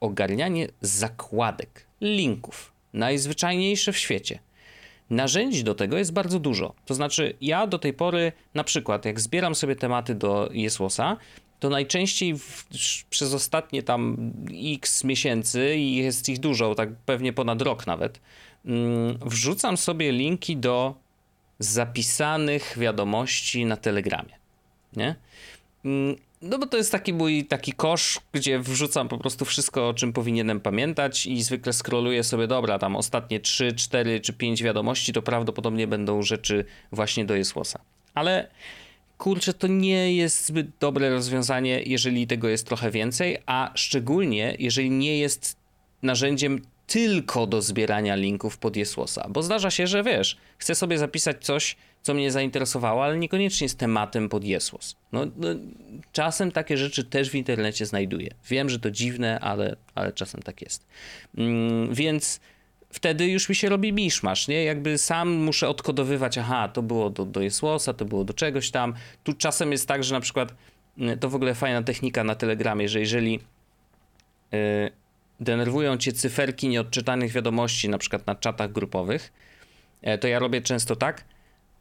[0.00, 2.72] ogarnianie zakładek, linków.
[2.92, 4.38] Najzwyczajniejsze w świecie.
[5.10, 6.74] Narzędzi do tego jest bardzo dużo.
[6.86, 11.16] To znaczy, ja do tej pory, na przykład, jak zbieram sobie tematy do Jesłosa,
[11.60, 12.66] to najczęściej w,
[13.10, 14.32] przez ostatnie tam
[14.74, 18.20] x miesięcy, i jest ich dużo, tak pewnie ponad rok nawet,
[18.64, 20.94] mm, wrzucam sobie linki do
[21.58, 24.38] zapisanych wiadomości na Telegramie.
[24.96, 25.14] Nie?
[25.84, 29.94] Mm, No bo to jest taki mój taki kosz, gdzie wrzucam po prostu wszystko, o
[29.94, 35.12] czym powinienem pamiętać i zwykle scrolluję sobie, dobra, tam ostatnie 3, 4 czy 5 wiadomości
[35.12, 37.80] to prawdopodobnie będą rzeczy właśnie do Jesłosa.
[38.14, 38.48] Ale
[39.20, 44.90] kurczę, to nie jest zbyt dobre rozwiązanie, jeżeli tego jest trochę więcej, a szczególnie jeżeli
[44.90, 45.56] nie jest
[46.02, 49.26] narzędziem tylko do zbierania linków pod Jesłosa.
[49.28, 53.76] Bo zdarza się, że wiesz, chcę sobie zapisać coś, co mnie zainteresowało, ale niekoniecznie z
[53.76, 54.96] tematem pod Jesłos.
[55.12, 55.48] No, no,
[56.12, 58.30] czasem takie rzeczy też w internecie znajduję.
[58.48, 60.86] Wiem, że to dziwne, ale, ale czasem tak jest.
[61.36, 62.40] Mm, więc
[62.90, 64.64] wtedy już mi się robi miszmasz, nie?
[64.64, 68.94] Jakby sam muszę odkodowywać, aha, to było do, do Jesłosa, to było do czegoś tam.
[69.24, 70.54] Tu czasem jest tak, że na przykład
[70.98, 73.40] mm, to w ogóle fajna technika na Telegramie, że jeżeli
[74.52, 74.58] yy,
[75.40, 79.32] denerwują cię cyferki nieodczytanych wiadomości, na przykład na czatach grupowych,
[80.02, 81.24] e, to ja robię często tak,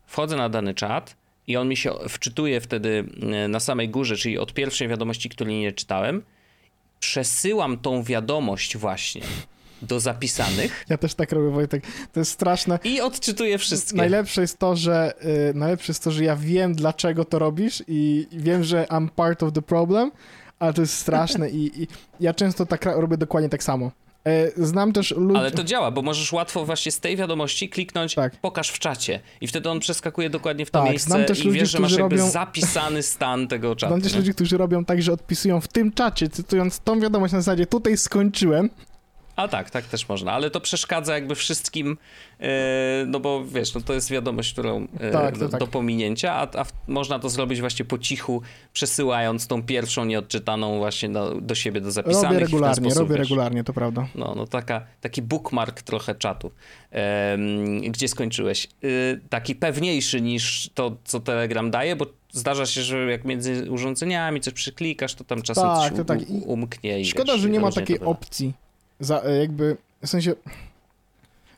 [0.06, 1.16] wchodzę na dany czat
[1.48, 5.60] i on mi się wczytuje wtedy e, na samej górze, czyli od pierwszej wiadomości, której
[5.60, 6.24] nie czytałem,
[7.00, 9.22] przesyłam tą wiadomość właśnie
[9.82, 11.84] do zapisanych Ja też tak robię, Wojtek.
[12.14, 12.80] To jest straszne.
[12.84, 13.98] i odczytuję wszystkie.
[13.98, 15.14] Najlepsze jest to, że
[15.52, 19.44] y, najlepsze jest to, że ja wiem, dlaczego to robisz i wiem, że I'm part
[19.44, 20.12] of the problem,
[20.60, 21.88] ale to jest straszne i, i
[22.20, 23.92] ja często tak robię dokładnie tak samo.
[24.26, 25.40] E, Znam też ludzi...
[25.40, 28.36] Ale to działa, bo możesz łatwo właśnie z tej wiadomości kliknąć Tak.
[28.42, 31.44] pokaż w czacie i wtedy on przeskakuje dokładnie w to Tak, miejsce znam też i
[31.48, 33.90] ludzi, wiesz, że masz którzy jakby robią- zapisany stan tego czatu.
[33.94, 34.20] Znam też nie?
[34.20, 37.98] ludzi, którzy robią tak, że odpisują w tym czacie, cytując tą wiadomość na zasadzie tutaj
[37.98, 38.70] skończyłem,
[39.40, 41.98] A tak, tak też można, ale to przeszkadza jakby wszystkim,
[42.40, 42.48] e,
[43.08, 45.60] no bo wiesz, no to jest wiadomość, którą e, Tak, do, tak.
[45.60, 48.42] do pominięcia, a, a w, można to zrobić właśnie po cichu,
[48.74, 52.32] przesyłając tą pierwszą nieodczytaną właśnie do, do siebie, do zapisanych.
[52.32, 54.08] robię regularnie, sposób, robię wiesz, regularnie, to prawda.
[54.16, 56.52] No, no taka, taki bookmark trochę czatu.
[57.90, 58.68] Gdzie skończyłeś?
[58.84, 64.42] Y, taki pewniejszy niż to, co Telegram daje, bo zdarza się, że jak między urządzeniami
[64.42, 66.20] coś przyklikasz, to tam czasem Tak, coś tak.
[66.46, 67.00] umknie.
[67.00, 68.54] I Szkoda, wiesz, że nie ma takiej opcji.
[69.00, 70.34] Za, e, jakby, w sensie,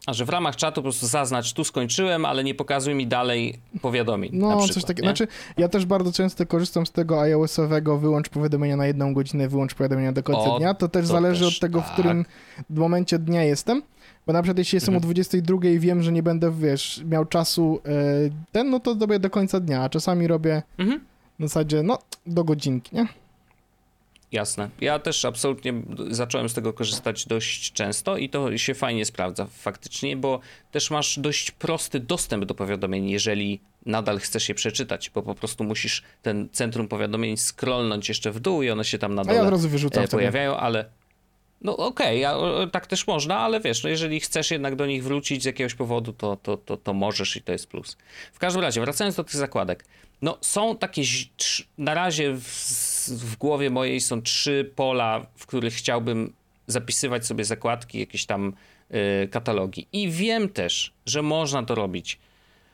[0.08, 3.60] A że w ramach czatu po prostu zaznacz, tu skończyłem, ale nie pokazuj mi dalej
[3.82, 4.32] powiadomień.
[4.36, 5.08] na no przykład, coś takiego.
[5.08, 5.28] Znaczy,
[5.58, 10.12] ja też bardzo często korzystam z tego iOS-owego wyłącz powiadomienia na jedną godzinę, wyłącz powiadomienia
[10.12, 10.74] do końca O, dnia.
[10.74, 11.94] To też to zależy też, od tego, w tak.
[11.94, 12.26] którym
[12.70, 13.82] momencie dnia jestem.
[14.28, 15.02] Bo na przykład jeśli jestem Mhm.
[15.04, 17.92] o 22 i wiem, że nie będę, wiesz, miał czasu e,
[18.52, 21.02] ten, no to robię do końca dnia, a czasami robię Mhm.
[21.40, 23.08] w zasadzie, no, do godzinki, nie?
[24.32, 24.70] Jasne.
[24.82, 25.74] Ja też absolutnie
[26.10, 30.40] zacząłem z tego korzystać dość często i to się fajnie sprawdza faktycznie, bo
[30.72, 35.64] też masz dość prosty dostęp do powiadomień, jeżeli nadal chcesz je przeczytać, bo po prostu
[35.64, 39.38] musisz ten centrum powiadomień scrollnąć jeszcze w dół i one się tam na A dole
[39.38, 40.18] ja od razu wyrzucam e, wtedy.
[40.20, 40.86] pojawiają, ale
[41.62, 45.04] no okej, ja- o, tak też można, ale wiesz, no jeżeli chcesz jednak do nich
[45.04, 47.98] wrócić z jakiegoś powodu, to, to, to, to możesz i to jest plus.
[48.34, 49.86] W każdym razie, wracając do tych zakładek,
[50.22, 51.02] no są takie,
[51.78, 56.34] na razie w, w głowie mojej są trzy pola, w których chciałbym
[56.68, 58.54] zapisywać sobie zakładki, jakieś tam
[59.24, 59.88] y, katalogi.
[59.94, 62.20] I wiem też, że można to robić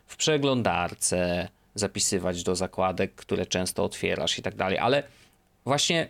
[0.07, 5.03] w przeglądarce, zapisywać do zakładek, które często otwierasz i tak dalej, ale
[5.65, 6.09] właśnie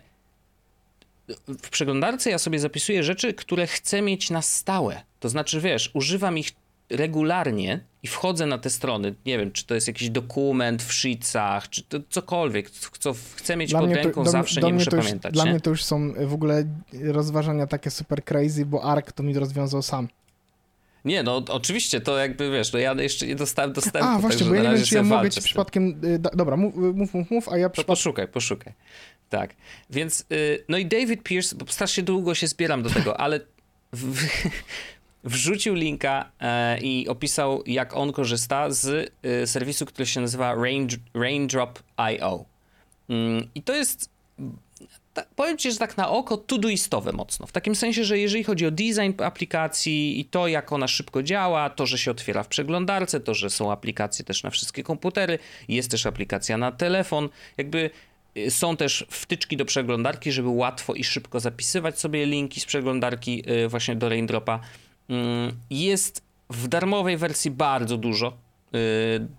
[1.48, 5.02] w przeglądarce ja sobie zapisuję rzeczy, które chcę mieć na stałe.
[5.20, 6.50] To znaczy, wiesz, używam ich
[6.90, 11.68] regularnie i wchodzę na te strony, nie wiem, czy to jest jakiś dokument w Sheetsach,
[11.68, 14.72] czy to cokolwiek, co chcę mieć Dla pod mnie to- ręką, do- zawsze do nie
[14.72, 15.32] muszę już, pamiętać.
[15.32, 15.50] Dla nie?
[15.50, 16.64] mnie to już są w ogóle
[17.02, 20.08] rozważania takie super crazy, bo ARK to mi rozwiązał sam.
[21.04, 24.54] Nie, no oczywiście, to jakby wiesz, no ja jeszcze nie dostałem dostępu, A, właśnie, bo
[24.54, 26.00] ja nie wiem, czy ja mogę ci przypadkiem...
[26.04, 27.92] y, dobra, mów, mów, mów, mów, a ja To przypadkiem...
[27.92, 28.72] poszukaj, poszukaj.
[29.28, 29.54] Tak.
[29.90, 33.40] Więc, y, no i David Pierce, bo strasznie długo się zbieram do tego, ale
[33.92, 34.26] w,
[35.24, 38.86] wrzucił linka e, i opisał, jak on korzysta z
[39.24, 42.44] y, serwisu, który się nazywa Rain, Raindrop.io.
[43.08, 44.10] Mm, I to jest,
[45.14, 47.46] ta, powiem ci, że tak na oko todoistowe mocno.
[47.46, 51.70] W takim sensie, że jeżeli chodzi o design aplikacji i to, jak ona szybko działa,
[51.70, 55.90] to, że się otwiera w przeglądarce, to, że są aplikacje też na wszystkie komputery, jest
[55.90, 57.90] też aplikacja na telefon, jakby
[58.36, 63.42] y, są też wtyczki do przeglądarki, żeby łatwo i szybko zapisywać sobie linki z przeglądarki
[63.64, 64.60] y, właśnie do Raindropa.
[65.08, 68.28] Mm, Jest w darmowej wersji bardzo dużo
[68.74, 68.78] y,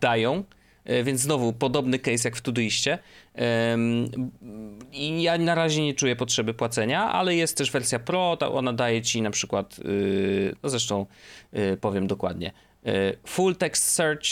[0.02, 0.44] dają,
[0.90, 3.00] y, więc znowu podobny case jak w Todoiście.
[3.74, 4.32] Ym,
[4.92, 8.74] I ja na razie nie czuję potrzeby płacenia, ale jest też wersja Pro, ta ona
[8.74, 11.06] daje ci na przykład, y, no zresztą
[11.82, 12.52] powiem dokładnie,
[13.28, 14.26] Full Text Search,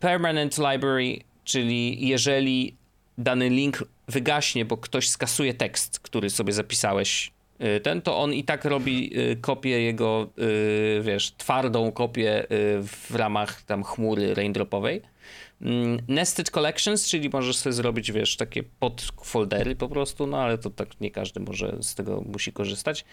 [0.00, 2.74] Permanent Library, czyli jeżeli
[3.18, 7.32] dany link wygaśnie, bo ktoś skasuje tekst, który sobie zapisałeś,
[7.82, 12.46] ten, to on i tak robi y, kopię jego, y, wiesz, twardą kopię y,
[12.82, 15.02] w ramach tam chmury raindropowej.
[15.62, 20.70] Mm, Nested Collections, czyli możesz sobie zrobić, wiesz, takie podfoldery po prostu, no ale to
[20.70, 23.04] tak nie każdy może z tego musi korzystać.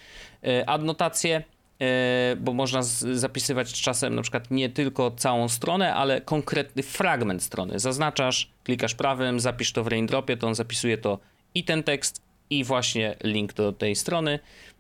[0.48, 1.44] Y, Adnotacje,
[1.82, 2.82] y, bo można
[3.14, 7.80] zapisywać czasem na przykład nie tylko całą stronę, ale konkretny fragment strony.
[7.80, 11.20] Zaznaczasz, klikasz prawym, zapisz to w raindropie, to on zapisuje to
[11.56, 14.40] i ten tekst, i właśnie link do tej strony.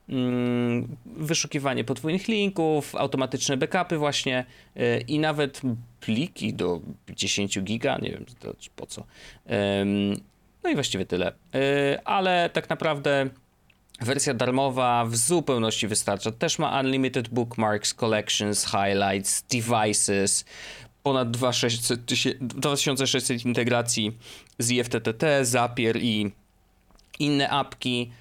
[0.09, 4.45] Mm, Wyszukiwanie podwójnych linków, automatyczne backupy właśnie
[4.77, 5.61] y, i nawet
[5.99, 6.81] pliki do
[7.15, 8.25] 10 giga, nie wiem
[8.75, 9.03] po co.
[10.63, 11.31] No i właściwie tyle.
[11.55, 13.29] Y, Ale tak naprawdę
[14.01, 16.31] wersja darmowa w zupełności wystarcza.
[16.31, 20.45] Też ma unlimited bookmarks, collections, highlights, devices,
[21.03, 24.17] ponad 2600 tysię- 2600 integracji
[24.59, 26.31] z IFTTT, Zapier i
[27.19, 28.11] inne apki.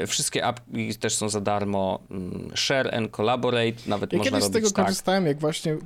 [0.00, 1.98] Yy, wszystkie apki też są za darmo.
[2.10, 4.84] Mm, Share and collaborate, nawet Ja można kiedyś z robić tego tak.
[4.86, 5.76] korzystałem, jak właśnie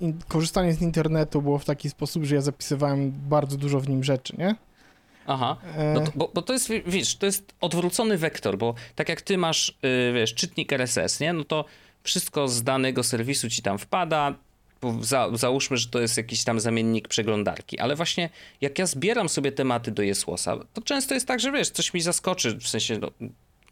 [0.00, 4.04] in, korzystanie z internetu było w taki sposób, że ja zapisywałem bardzo dużo w nim
[4.04, 4.54] rzeczy, nie?
[5.26, 5.56] Aha.
[5.76, 9.20] E, No to, bo, bo to jest, wiesz, to jest odwrócony wektor, bo tak jak
[9.22, 11.32] ty masz, yy, wiesz, czytnik RSS, nie?
[11.32, 11.64] No to
[12.02, 14.34] wszystko z danego serwisu ci tam wpada,
[15.00, 19.52] za, załóżmy, że to jest jakiś tam zamiennik przeglądarki, ale właśnie jak ja zbieram sobie
[19.52, 23.10] tematy do Jesłosa, to często jest tak, że wiesz, coś mi zaskoczy, w sensie no,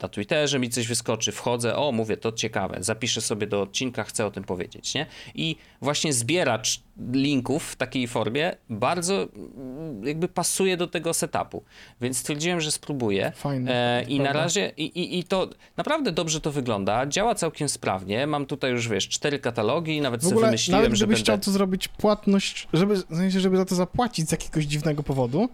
[0.04, 4.26] na Twitterze mi coś wyskoczy, wchodzę, o mówię, to ciekawe, zapiszę sobie do odcinka, chcę
[4.26, 5.06] o tym powiedzieć, nie?
[5.34, 11.62] I właśnie zbieracz linków w takiej formie bardzo mm, jakby pasuje do tego setupu,
[12.00, 13.32] więc stwierdziłem, że spróbuję.
[13.36, 17.68] Fajne, E, I na razie, i, i, i to naprawdę dobrze to wygląda, działa całkiem
[17.68, 21.22] sprawnie, mam tutaj już, wiesz, cztery katalogi, nawet w sobie ogóle, wymyśliłem, nawet że będę...
[21.22, 25.48] chciał to zrobić płatność, żeby, w sensie, żeby za to zapłacić z jakiegoś dziwnego powodu,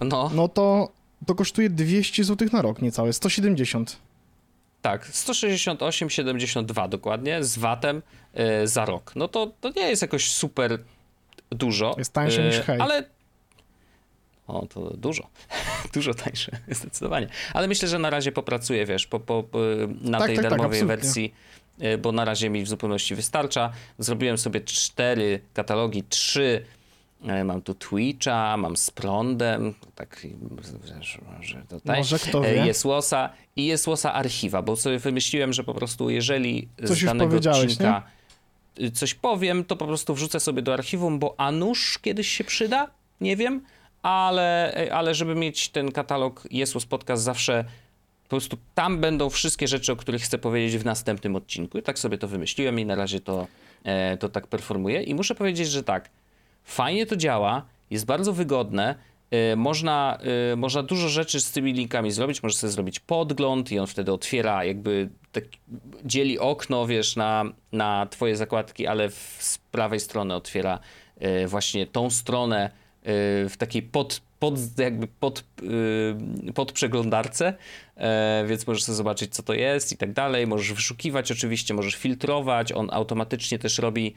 [0.00, 0.92] No, no to
[1.26, 3.96] to kosztuje 200 zł na rok niecałe, 170.
[4.82, 8.02] tak, 168,72 dokładnie, z VAT-em
[8.34, 9.12] e, za rok.
[9.16, 10.78] No to, to nie jest jakoś super
[11.50, 11.94] dużo.
[11.98, 12.80] Jest tańsze niż e, hej.
[12.80, 13.04] Ale...
[14.46, 15.28] O, to dużo.
[15.94, 17.28] dużo tańsze, zdecydowanie.
[17.54, 19.58] Ale myślę, że na razie popracuję, wiesz, po, po, po,
[20.00, 20.96] na Tak, tej tak, tak, darmowej absolutnie.
[20.96, 21.34] wersji,
[21.80, 23.72] e, bo na razie mi w zupełności wystarcza.
[23.98, 26.79] Zrobiłem sobie cztery katalogi, trzy e,
[27.44, 30.26] Mam tu Twitcha, mam z prądem, tak,
[31.40, 31.98] że tutaj.
[31.98, 32.66] Może kto E, wie.
[32.66, 37.04] Jest łosa i jest łosa archiwa, bo sobie wymyśliłem, że po prostu jeżeli Coś z
[37.04, 38.02] danego odcinka
[38.80, 42.44] y, coś powiem, to po prostu wrzucę sobie do archiwum, bo a nuż kiedyś się
[42.44, 43.62] przyda, nie wiem,
[44.02, 47.64] ale, e, ale żeby mieć ten katalog Jesłos Podcast zawsze
[48.22, 51.78] po prostu tam będą wszystkie rzeczy, o których chcę powiedzieć w następnym odcinku.
[51.78, 53.46] I tak sobie to wymyśliłem i na razie to,
[53.84, 55.02] e, to tak performuję.
[55.02, 56.10] I muszę powiedzieć, że tak,
[56.64, 58.94] fajnie to działa, jest bardzo wygodne.
[59.30, 60.18] e, Można,
[60.52, 62.42] e, można dużo rzeczy z tymi linkami zrobić.
[62.42, 65.44] Możesz sobie zrobić podgląd i on wtedy otwiera, jakby tak
[66.04, 70.78] dzieli okno, wiesz, na, na twoje zakładki, ale w, z prawej strony otwiera
[71.18, 72.70] e, właśnie tą stronę
[73.48, 75.44] w takiej pod, pod jakby pod,
[76.48, 77.54] y, pod przeglądarce,
[78.46, 80.46] więc możesz sobie zobaczyć, co to jest i tak dalej.
[80.46, 82.72] Możesz wyszukiwać oczywiście, możesz filtrować.
[82.72, 84.14] On automatycznie też robi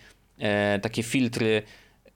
[0.82, 1.64] takie filtry,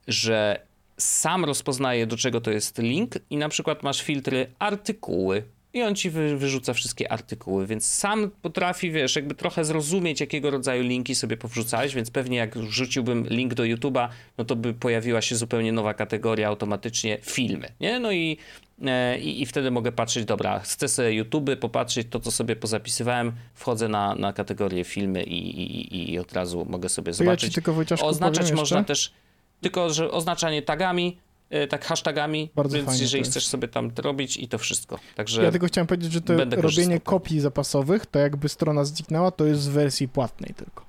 [0.07, 0.61] że
[0.97, 5.43] sam rozpoznaje, do czego to jest link i na przykład masz filtry artykuły.
[5.73, 10.49] i on ci wy, wyrzuca wszystkie artykuły, więc sam potrafi, wiesz, jakby trochę zrozumieć, jakiego
[10.51, 15.21] rodzaju linki sobie powrzucałeś, więc pewnie jak wrzuciłbym link do YouTube'a, no to by pojawiła
[15.21, 17.99] się zupełnie nowa kategoria automatycznie filmy, nie?
[17.99, 18.37] No i,
[18.85, 23.31] e, i, i wtedy mogę patrzeć, dobra, chcę sobie YouTube popatrzeć, to co sobie pozapisywałem,
[23.53, 27.53] wchodzę na, na kategorię filmy i, i, i od razu mogę sobie To ja zobaczyć.
[27.53, 28.87] tylko Wojciaszku Oznaczać można jeszcze.
[28.87, 29.13] też,
[29.61, 31.17] tylko że oznaczanie tagami,
[31.49, 34.99] e, tak hashtagami, Bardzo więc jeżeli chcesz sobie tam robić i to wszystko.
[35.15, 39.45] Także Ja tylko chciałem powiedzieć, że to robienie kopii zapasowych, to jakby strona zniknęła, to
[39.45, 40.85] jest w wersji płatnej tylko.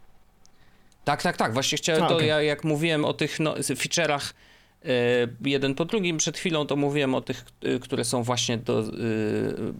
[1.04, 2.28] tak, tak, tak, właśnie chciałem, A, to okej.
[2.28, 4.32] ja jak mówiłem o tych no, feature'ach
[4.84, 4.88] e,
[5.44, 8.84] jeden po drugim przed chwilą, to mówiłem o tych, e, które są właśnie do,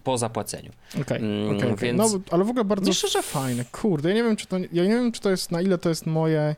[0.05, 0.73] po zapłaceniu.
[1.03, 1.89] Okej, Mm, okej, okej.
[1.89, 3.65] więc- No, ale w ogóle bardzo Myślę, że- fajne.
[3.73, 5.89] Kurde, ja nie wiem, czy to, ja nie wiem, czy to jest, na ile to
[5.89, 6.57] jest moje,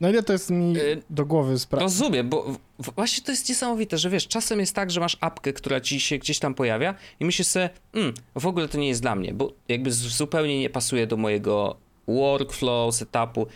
[0.00, 1.82] na ile to jest mi Y, do głowy sprawia.
[1.82, 5.80] Rozumiem, bo właśnie to jest niesamowite, że wiesz, czasem jest tak, że masz apkę, która
[5.80, 9.14] ci się gdzieś tam pojawia i myślisz sobie, mm, w ogóle to nie jest dla
[9.14, 11.76] mnie, bo jakby zupełnie nie pasuje do mojego
[12.08, 13.46] workflow, setupu.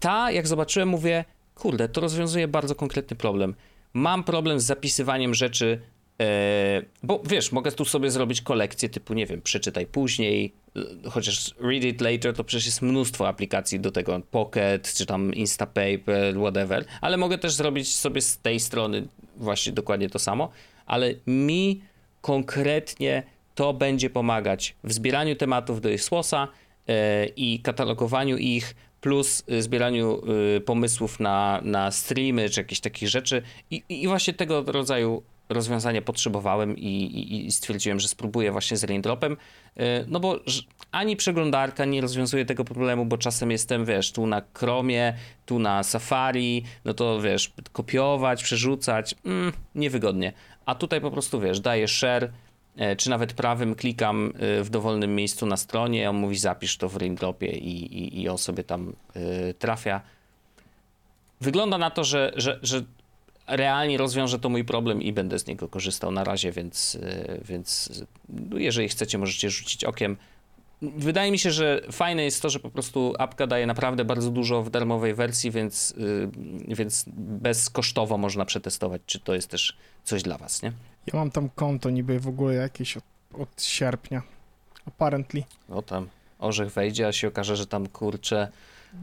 [0.00, 3.54] Ta, jak zobaczyłem, mówię, kurde, to rozwiązuje bardzo konkretny problem.
[3.94, 5.80] Mam problem z zapisywaniem rzeczy,
[7.02, 11.84] bo wiesz, mogę tu sobie zrobić kolekcję typu, nie wiem, przeczytaj później, e, chociaż read
[11.84, 17.16] it later to przecież jest mnóstwo aplikacji do tego, Pocket, czy tam Instapaper, whatever, ale
[17.16, 20.50] mogę też zrobić sobie z tej strony właśnie dokładnie to samo,
[20.86, 21.82] ale mi
[22.20, 23.22] konkretnie
[23.54, 26.48] to będzie pomagać w zbieraniu tematów do Isłosa
[26.88, 30.22] e, i katalogowaniu ich, plus zbieraniu
[30.64, 33.42] pomysłów na, na streamy czy jakieś takich rzeczy.
[33.70, 38.84] I, I właśnie tego rodzaju rozwiązania potrzebowałem i, i, i stwierdziłem, że spróbuję właśnie z
[38.84, 39.32] raindropem.
[39.76, 40.40] Y, No bo
[40.92, 45.14] ani przeglądarka nie rozwiązuje tego problemu, bo czasem jestem, wiesz, tu na Chromie,
[45.46, 50.32] tu na Safari, no to wiesz, kopiować, przerzucać, mm, niewygodnie.
[50.66, 52.32] A tutaj po prostu, wiesz, daję share,
[52.76, 56.88] e, czy nawet prawym klikam e, w dowolnym miejscu na stronie, on mówi zapisz to
[56.88, 60.00] w raindropie i, i, i on sobie tam e, trafia.
[61.40, 62.82] Wygląda na to, że, że, że
[63.46, 67.90] realnie rozwiąże to mój problem i będę z niego korzystał na razie, więc, e, więc
[68.28, 70.16] no, jeżeli chcecie, możecie rzucić okiem.
[70.82, 74.62] Wydaje mi się, że fajne jest to, że po prostu apka daje naprawdę bardzo dużo
[74.62, 76.28] w darmowej wersji, więc, y,
[76.68, 80.72] więc bezkosztowo można przetestować, czy to jest też coś dla was, nie?
[81.06, 83.04] Ja mam tam konto niby w ogóle jakieś od,
[83.38, 84.22] od sierpnia.
[84.86, 85.42] Apparently.
[85.68, 88.48] No tam orzech wejdzie, a się okaże, że tam kurczę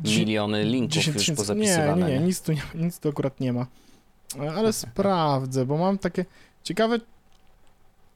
[0.04, 1.96] miliony linków 10 już pozapisywane.
[1.96, 2.26] Nie, nie, nie, nie?
[2.26, 3.68] nic tu, nie, nic tu akurat nie ma.
[4.58, 6.26] Ale sprawdzę, bo mam takie
[6.64, 7.00] ciekawe...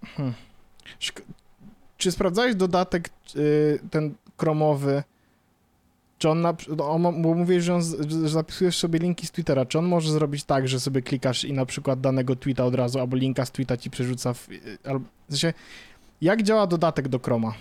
[0.05, 0.33] Hmm.
[1.97, 5.03] Czy sprawdzałeś dodatek y, ten kromowy?
[6.17, 9.65] Czy on, na, no, on bo mówisz, że, on że zapisujesz sobie linki z Twittera.
[9.65, 12.99] Czy on może zrobić tak, że sobie klikasz i na przykład danego tweeta od razu,
[12.99, 14.49] albo linka z tweeta ci przerzuca w...
[14.49, 15.53] y, Albo, w sensie,
[16.21, 17.53] jak działa dodatek do Chroma?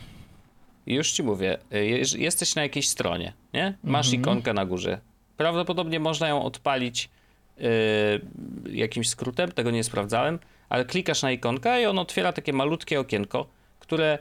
[0.87, 3.79] Już ci mówię, y, jesteś na jakiejś stronie, nie?
[3.85, 4.23] Masz Mhm.
[4.23, 5.01] ikonkę na górze.
[5.37, 7.11] Prawdopodobnie można ją odpalić
[8.71, 10.38] jakimś skrótem, tego nie sprawdzałem,
[10.69, 13.47] ale klikasz na ikonkę i on otwiera takie malutkie okienko,
[13.79, 14.19] które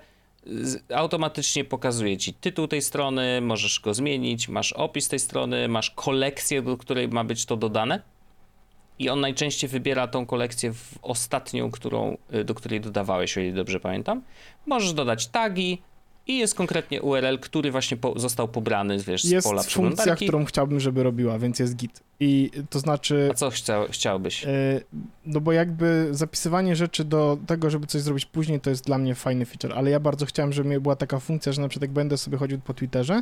[0.95, 6.61] automatycznie pokazuje ci tytuł tej strony, możesz go zmienić, masz opis tej strony, masz kolekcję,
[6.61, 8.01] do której ma być to dodane.
[8.99, 13.53] I on najczęściej wybiera tą kolekcję w ostatnią, którą, y, do której dodawałeś, o ile
[13.53, 14.21] dobrze pamiętam.
[14.65, 15.81] Możesz dodać tagi
[16.27, 20.25] i jest konkretnie URL, który właśnie po, został pobrany wiesz, z Jest pola funkcja, przeglądarki.
[20.25, 22.03] którą chciałbym, żeby robiła, więc jest git.
[22.19, 23.29] I to znaczy...
[23.31, 24.45] A co chciał, chciałbyś?
[24.45, 24.47] E,
[25.25, 29.15] No bo jakby zapisywanie rzeczy do tego, żeby coś zrobić później, to jest dla mnie
[29.15, 32.17] fajny feature, ale ja bardzo chciałem, żeby była taka funkcja, że na przykład jak będę
[32.17, 33.21] sobie chodził po Twitterze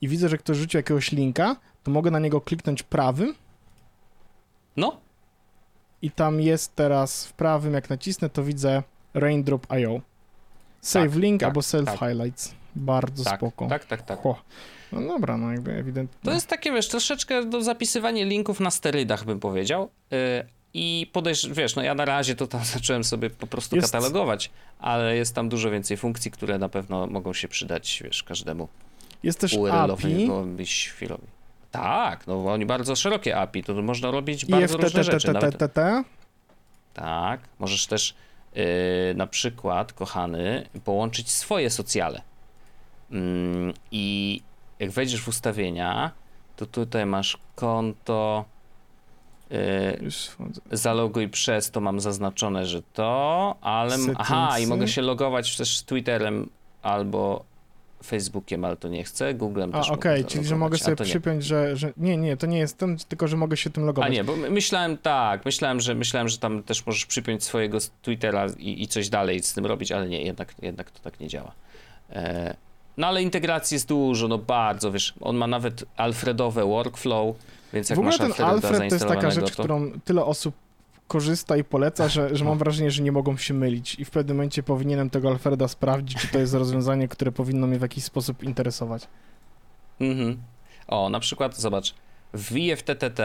[0.00, 3.34] i widzę, że ktoś rzucił jakiegoś linka, to mogę na niego kliknąć prawym
[4.76, 5.00] No,
[6.02, 8.82] i tam jest teraz w prawym, jak nacisnę, to widzę
[9.14, 10.00] raindrop.io.
[10.80, 12.54] Save Tak, link tak, albo self highlights.
[12.76, 13.66] Bardzo tak, spoko.
[13.66, 14.18] tak, tak, tak.
[14.22, 14.42] Ho.
[14.92, 16.18] No dobra, no jakby ewidentnie.
[16.24, 19.90] To jest takie, wiesz, troszeczkę do zapisywania linków na sterydach, bym powiedział.
[20.10, 20.18] Yy,
[20.74, 24.50] I podejrz, wiesz, no ja na razie to tam zacząłem sobie po prostu Jest- katalogować,
[24.78, 28.68] ale jest tam dużo więcej funkcji, które na pewno mogą się przydać, wiesz, każdemu
[29.22, 31.26] Jest też API URL-owi chwilowi.
[31.70, 35.32] Tak, no oni bardzo szerokie API, to można robić bardzo różne rzeczy.
[35.32, 35.58] Nawet,
[36.94, 38.14] tak, możesz też
[39.14, 42.22] na przykład, kochany, połączyć swoje socjale.
[43.10, 44.40] Mm, I
[44.78, 46.10] jak wejdziesz w ustawienia,
[46.56, 48.44] to tutaj masz konto.
[49.50, 50.60] Yy, wchodzę.
[50.70, 53.96] zaloguj przez, to mam zaznaczone, że to, ale.
[54.16, 56.50] Aha, i mogę się logować też z Twitterem
[56.82, 57.44] albo
[58.04, 61.44] Facebookiem, ale to nie chcę, Googlem A, też okej, mogę czyli że mogę sobie przypiąć,
[61.44, 61.92] że, że...
[61.96, 64.10] Nie, nie, to nie jest ten, tylko że mogę się tym logować.
[64.10, 67.78] A nie, bo my- myślałem tak, myślałem, że myślałem, że tam też możesz przypiąć swojego
[68.02, 71.28] Twittera i, i coś dalej z tym robić, ale nie, jednak, jednak to tak nie
[71.28, 71.52] działa.
[72.10, 72.56] E,
[72.96, 77.36] no ale integracji jest dużo, no bardzo, wiesz, on ma nawet Alfredowe workflow,
[77.72, 79.62] więc jak w ogóle masz ten Alfreda Alfred to jest taka rzecz, to...
[79.62, 80.54] którą tyle osób
[81.08, 84.36] korzysta i poleca, że, że mam wrażenie, że nie mogą się mylić i w pewnym
[84.36, 88.42] momencie powinienem tego Alfreda sprawdzić, czy to jest rozwiązanie, które powinno mnie w jakiś sposób
[88.42, 89.08] interesować.
[90.00, 90.42] Mhm.
[90.86, 91.94] O, na przykład, zobacz,
[92.34, 93.20] w IFTTT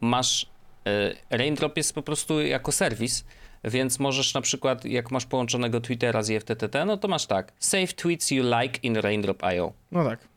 [0.00, 3.24] masz, y, Raindrop jest po prostu jako serwis,
[3.64, 7.92] więc możesz na przykład, jak masz połączonego Twittera z IFTTT, no to masz tak, save
[7.92, 9.72] tweets you like in Raindrop.io.
[9.92, 10.29] No tak.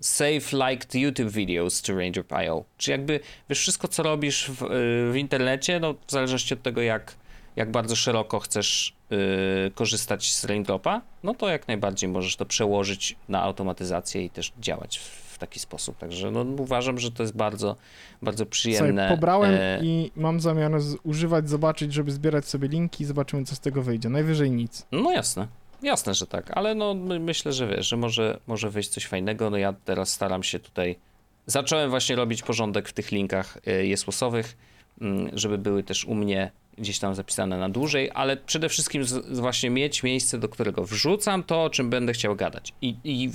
[0.00, 2.64] Save liked YouTube videos to Raindrop.io.
[2.76, 4.66] Czy jakby, wiesz, wszystko co robisz w, y,
[5.12, 7.14] w internecie, no w zależności od tego jak,
[7.56, 13.16] jak bardzo szeroko chcesz y, korzystać z Raindropa, no to jak najbardziej możesz to przełożyć
[13.28, 15.02] na automatyzację i też działać w,
[15.34, 15.98] w taki sposób.
[15.98, 17.76] Także no, uważam, że to jest bardzo,
[18.22, 19.02] bardzo przyjemne.
[19.02, 23.54] Słuchaj, pobrałem e, i mam zamiar używać, zobaczyć, żeby zbierać sobie linki i zobaczymy, co
[23.54, 24.08] z tego wyjdzie.
[24.08, 24.86] Najwyżej nic.
[24.92, 25.48] No jasne.
[25.82, 29.50] Jasne, że tak, ale no my, myślę, że wiesz, że może, może wyjść coś fajnego.
[29.50, 30.98] No ja teraz staram się tutaj.
[31.46, 34.56] Zacząłem właśnie robić porządek w tych linkach y, jesłosowych,
[35.00, 39.38] mm, żeby były też u mnie gdzieś tam zapisane na dłużej, ale przede wszystkim z,
[39.38, 42.72] właśnie mieć miejsce, do którego wrzucam to, o czym będę chciał gadać.
[42.82, 43.30] I, I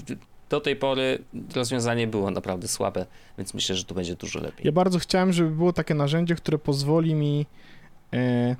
[0.49, 1.23] do tej pory
[1.55, 3.05] rozwiązanie było naprawdę słabe,
[3.37, 4.65] więc myślę, że tu będzie dużo lepiej.
[4.65, 7.45] Ja bardzo chciałem, żeby było takie narzędzie, które pozwoli mi
[8.13, 8.55] e,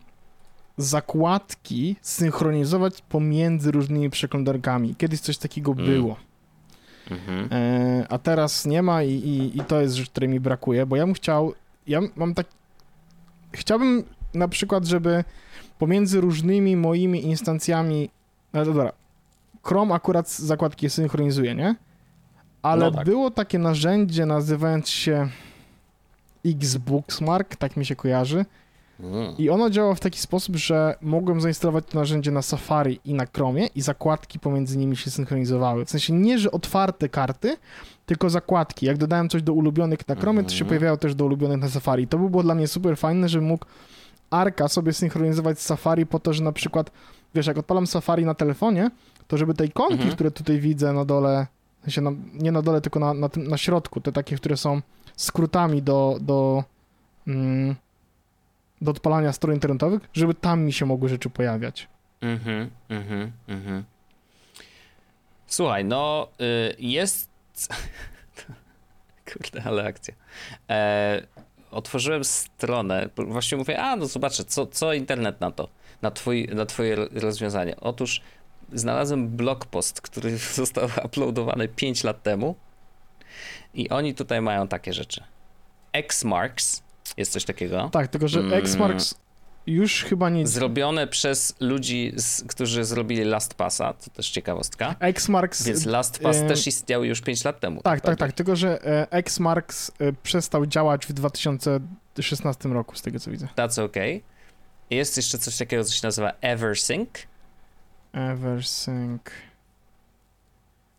[0.82, 4.96] zakładki synchronizować pomiędzy różnymi przeglądarkami.
[4.96, 5.86] Kiedyś coś takiego Mm.
[5.86, 6.16] było.
[7.12, 7.48] Mhm.
[7.52, 10.96] E, a teraz nie ma i, i, i to jest rzecz, której mi brakuje, bo
[10.96, 11.54] ja bym chciał,
[11.88, 12.48] ja mam tak,
[13.52, 14.04] chciałbym
[14.34, 15.24] na przykład, żeby
[15.80, 18.10] pomiędzy różnymi moimi instancjami,
[18.54, 18.92] no dobra,
[19.64, 21.76] Chrome akurat zakładki synchronizuje, nie?
[22.62, 23.06] Ale No tak.
[23.06, 25.30] było takie narzędzie nazywając się
[26.46, 28.46] Xbookmark, tak mi się kojarzy, Mm.
[29.38, 33.26] I ono działa w taki sposób, że mogłem zainstalować to narzędzie na Safari i na
[33.26, 35.86] Chromie i zakładki pomiędzy nimi się synchronizowały.
[35.86, 37.58] W sensie nie, że otwarte karty,
[38.06, 38.86] tylko zakładki.
[38.86, 40.68] Jak dodałem coś do ulubionych na Chromie, to się Mhm.
[40.68, 42.08] pojawiało też do ulubionych na Safari.
[42.08, 43.66] To by było dla mnie super fajne, żebym mógł
[44.30, 46.92] Arka sobie synchronizować z Safari po to, że na przykład,
[47.36, 48.92] wiesz, jak odpalam Safari na telefonie,
[49.28, 50.12] to żeby te ikonki, Mhm.
[50.12, 51.48] które tutaj widzę na dole,
[51.80, 54.58] w sensie na, nie na dole, tylko na, na, tym, na środku, te takie, które
[54.58, 54.82] są
[55.16, 56.64] skrótami do, do,
[57.28, 57.76] mm,
[58.82, 61.88] do odpalania stron internetowych, żeby tam mi się mogły rzeczy pojawiać.
[62.22, 63.84] Mhm, mhm, mhm.
[65.48, 67.30] Słuchaj, no y, jest.
[69.34, 70.14] Kurde, ale akcja.
[70.70, 71.22] E,
[71.72, 73.10] otworzyłem stronę.
[73.18, 75.70] Właśnie mówię, a no zobaczę, co, co internet na to,
[76.02, 77.76] na, twój, na twoje ro- rozwiązanie.
[77.80, 78.22] Otóż
[78.74, 82.56] znalazłem blog post, który został uploadowany 5 lat temu.
[83.74, 85.24] I oni tutaj mają takie rzeczy.
[85.94, 86.84] Xmarks,
[87.18, 87.90] jest coś takiego.
[87.92, 88.54] Tak, tylko że Mm.
[88.54, 89.16] Xmarks
[89.68, 90.48] już chyba nie...
[90.48, 94.96] Zrobione przez ludzi, z, którzy zrobili LastPassa, to też ciekawostka.
[95.00, 95.64] Xmarks...
[95.64, 97.82] Więc LastPass e, też istniał już 5 lat temu.
[97.82, 98.26] Tak, tak, prawda?
[98.26, 103.48] tak, tylko że e, Xmarks e, przestał działać w 2016 roku, z tego co widzę.
[103.56, 104.22] That's okay.
[104.90, 107.10] Jest jeszcze coś takiego, co się nazywa EverSync.
[108.14, 109.22] Eversync.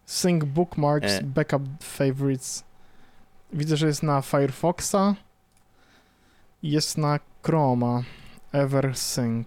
[0.06, 1.22] Sync bookmarks, E.
[1.22, 2.64] backup favorites.
[3.52, 5.14] Widzę, że jest na Firefoxa.
[6.62, 8.02] Jest na Chroma.
[8.52, 9.46] Eversync.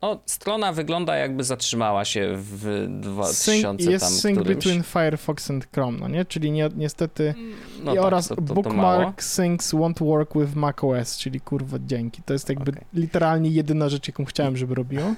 [0.00, 4.64] O, strona wygląda jakby zatrzymała się w 2000 Sync, jest tam sync którymś.
[4.64, 6.24] between Firefox and Chrome, no nie?
[6.24, 7.34] Czyli nie, niestety...
[7.82, 9.12] No I tak, oraz to, to, to bookmark mało.
[9.18, 12.22] syncs won't work with macOS, czyli kurwa dzięki.
[12.22, 12.84] To jest jakby Okej.
[12.94, 15.14] literalnie jedyna rzecz, jaką chciałem, żeby robiło.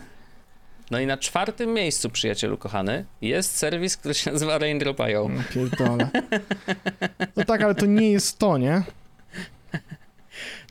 [0.91, 5.29] No i na czwartym miejscu, przyjacielu kochany, jest serwis, który się nazywa Raindrop.io.
[5.29, 6.11] No pierdolę.
[7.37, 8.83] No tak, ale to nie jest to, nie?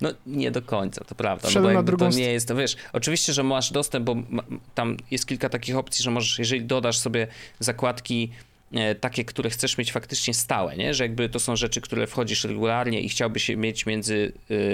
[0.01, 1.49] No nie do końca, to prawda.
[1.55, 4.43] No bo na drugą to nie jest, wiesz, oczywiście, że masz dostęp, bo ma,
[4.75, 7.27] tam jest kilka takich opcji, że możesz, jeżeli dodasz sobie
[7.59, 8.31] zakładki
[8.73, 10.93] e, takie, które chcesz mieć faktycznie stałe, nie?
[10.93, 14.33] że jakby to są rzeczy, które wchodzisz regularnie i chciałbyś je mieć między,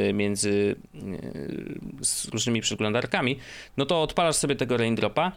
[0.10, 0.76] e, między
[2.02, 3.40] z różnymi przeglądarkami,
[3.78, 5.32] no to odpalasz sobie tego Raindropa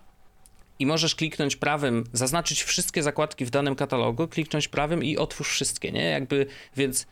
[0.78, 5.92] i możesz kliknąć prawym, zaznaczyć wszystkie zakładki w danym katalogu, kliknąć prawym i otwórz wszystkie,
[5.92, 6.04] nie?
[6.04, 7.06] Jakby, więc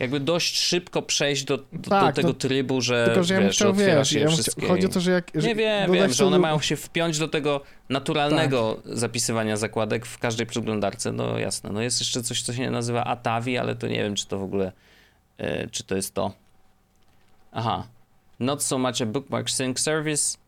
[0.00, 3.40] jakby dość szybko przejść do, do, Tak, do tego no, trybu, że Tylko, że ja
[3.40, 4.68] wiesz, otwierasz wiesz, ja wszystkie.
[4.68, 5.30] chodzi o to, że jak...
[5.34, 8.98] że Nie wiem, wiem, że one mają się wpiąć do tego naturalnego Tak.
[8.98, 11.70] zapisywania zakładek w każdej przeglądarce, no jasne.
[11.72, 14.42] No jest jeszcze coś, co się nazywa Atavi, ale to nie wiem, czy to w
[14.42, 14.72] ogóle,
[15.38, 16.32] e, czy to jest to.
[17.52, 17.86] Aha.
[18.40, 20.38] Not so much a bookmark sync service,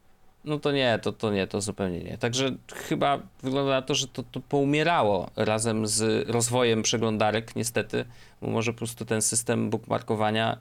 [0.44, 2.18] no to nie, to, to nie, to zupełnie nie.
[2.18, 8.04] Także chyba wygląda na to, że to, to poumierało razem z rozwojem przeglądarek, niestety,
[8.40, 10.58] bo może po prostu ten system bookmarkowania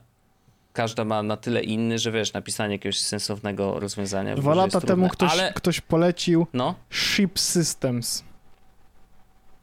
[0.72, 4.34] każda ma na tyle inny, że wiesz, napisanie jakiegoś sensownego rozwiązania.
[4.34, 5.52] Dwa lata temu ktoś, Ale...
[5.52, 6.74] ktoś polecił no?
[6.90, 8.24] Ship Systems.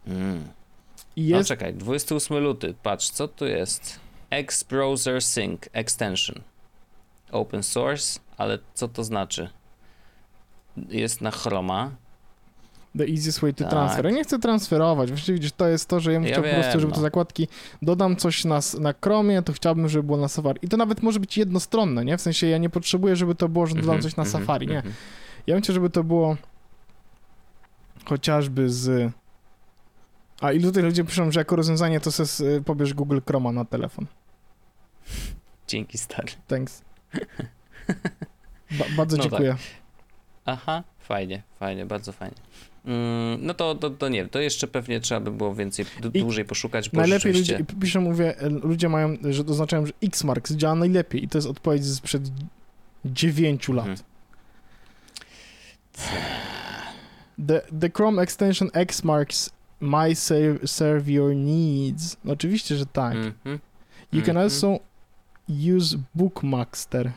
[0.07, 0.47] Mm.
[1.15, 3.99] I No jest, czekaj, 28 luty, patrz, co tu jest?
[4.30, 6.41] X-Browser Sync Extension.
[7.32, 9.49] Open source, ale co to znaczy?
[10.89, 11.91] Jest na Chroma.
[12.97, 13.71] The easiest way to Tak.
[13.71, 14.05] transfer.
[14.05, 15.09] Ja nie chcę transferować.
[15.09, 16.95] Właściwie widzisz, to jest to, że ja bym Ja chciał po prostu, wiem, żeby no.
[16.95, 17.47] te zakładki
[17.82, 20.59] dodam coś na, na Chromie, to chciałbym, żeby było na Safari.
[20.61, 22.17] I to nawet może być jednostronne, nie?
[22.17, 24.67] W sensie ja nie potrzebuję, żeby to było, że dodam Mhm, coś na mhm, Safari.
[24.67, 24.75] Nie.
[24.77, 24.93] mhm.
[25.47, 26.38] Ja bym chciał, żeby to było
[28.05, 29.11] chociażby z.
[30.41, 34.05] A i tutaj ludzie piszą, że jako rozwiązanie to se pobierz Google Chroma na telefon.
[35.67, 36.27] Dzięki stary.
[36.47, 36.82] Thanks.
[38.80, 39.41] Ba bardzo No tak.
[40.52, 42.36] Aha, fajnie, fajnie, bardzo fajnie.
[42.86, 46.20] Mm, no to, to, to nie wiem, to jeszcze pewnie trzeba by było więcej, I
[46.20, 47.58] dłużej poszukać, bo Najlepiej rzeczywiście...
[47.60, 51.47] ludzie, piszą, mówię, e, ludzie mają, że oznaczają, że Xmarks działa najlepiej i to jest
[51.47, 52.24] odpowiedź sprzed
[53.06, 53.88] 9 lat.
[53.88, 54.06] Mhm.
[57.47, 59.50] The, the Chrome extension Xmarks
[59.82, 62.18] might serve, serve your needs.
[62.24, 63.16] No oczywiście, że tak.
[63.16, 63.60] Mhm.
[64.12, 64.43] You can Mhm.
[64.43, 64.80] also
[65.78, 67.12] use Bookmaster.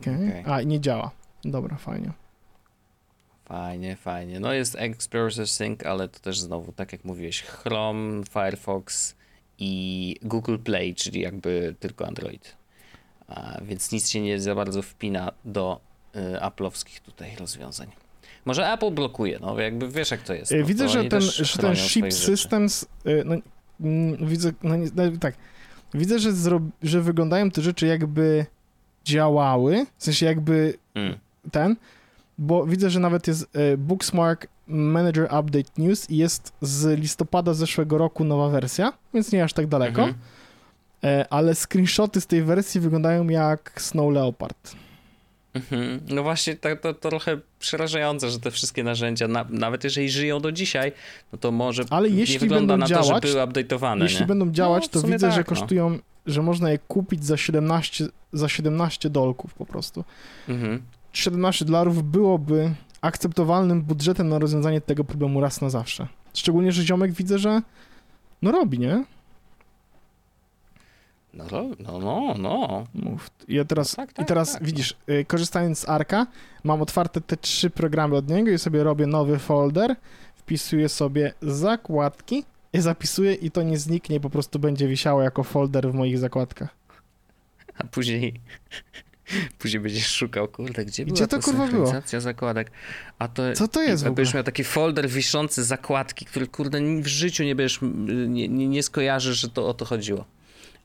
[0.00, 0.28] Okej.
[0.28, 0.44] Okej.
[0.46, 1.10] A, nie działa.
[1.44, 2.12] Dobra, fajnie.
[3.44, 4.40] Fajnie, fajnie.
[4.40, 9.14] No jest Explorer Sync, ale to też znowu, tak jak mówiłeś, Chrome, Firefox
[9.58, 12.56] i Google Play, czyli jakby tylko Android.
[13.28, 15.80] A, więc nic się nie za bardzo wpina do
[16.16, 17.88] y, Apple'owskich tutaj rozwiązań.
[18.44, 20.52] Może Apple blokuje, no jakby wiesz jak to jest.
[20.52, 22.12] E, No, widzę, to że ten, że ten Ship.
[22.12, 23.34] Systems, e, no,
[23.80, 25.34] mm, widzę, no, nie, no, tak,
[25.94, 28.46] widzę, że, zro, że wyglądają te rzeczy jakby
[29.04, 31.18] działały, w sensie jakby Mm.
[31.52, 31.76] Ten,
[32.38, 37.98] bo widzę, że nawet jest e, Booksmark Manager Update News i jest z listopada zeszłego
[37.98, 40.18] roku nowa wersja, więc nie aż tak daleko, Mhm.
[41.04, 44.74] e, ale screenshoty z tej wersji wyglądają jak Snow Leopard.
[45.54, 46.00] Mhm.
[46.08, 50.40] No właśnie, tak, to, to trochę przerażające, że te wszystkie narzędzia, na, nawet jeżeli żyją
[50.40, 50.92] do dzisiaj,
[51.32, 54.20] no to może Ale nie jeśli wygląda będą na to, działać, że były update'owane, Jeśli
[54.20, 54.26] nie?
[54.26, 55.56] będą działać, No, to widzę, że tak, no.
[55.56, 60.04] kosztują, że można je kupić za 17, za 17 dolków po prostu.
[60.48, 60.82] Mhm.
[61.18, 66.08] 17 dolarów byłoby akceptowalnym budżetem na rozwiązanie tego problemu raz na zawsze.
[66.34, 67.62] Szczególnie, że ziomek widzę, że
[68.42, 69.04] no robi, nie?
[71.34, 71.44] No,
[71.78, 72.84] no, no, no.
[72.94, 73.30] Mów.
[73.48, 76.26] I Ja teraz, Tak, I tak, teraz tak, widzisz, y, korzystając z Arka,
[76.64, 79.96] mam otwarte te trzy programy od niego i sobie robię nowy folder,
[80.34, 85.90] wpisuję sobie zakładki i zapisuję i to nie zniknie, po prostu będzie wisiało jako folder
[85.90, 86.76] w moich zakładkach.
[87.78, 88.40] A później,
[89.58, 91.92] później będziesz szukał, kurde, gdzie była Gdzie to, ta kurwa, było?
[92.18, 92.70] zakładek?
[93.18, 94.16] A to Co to jest w ogóle?
[94.16, 97.78] Będziesz miał taki folder wiszący zakładki, który kurde w życiu nie będziesz,
[98.28, 100.24] nie, nie, nie skojarzysz, że to o to chodziło.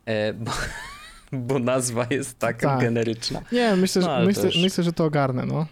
[0.05, 0.51] E, bo,
[1.31, 2.81] bo nazwa jest tak, Tak.
[2.81, 3.41] generyczna.
[3.51, 5.67] Nie, myślę, No, że, to myślę, już- myślę, że to ogarnę, no.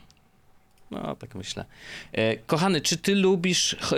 [0.91, 1.65] No, tak myślę.
[2.11, 3.95] E, kochany, czy ty lubisz, e,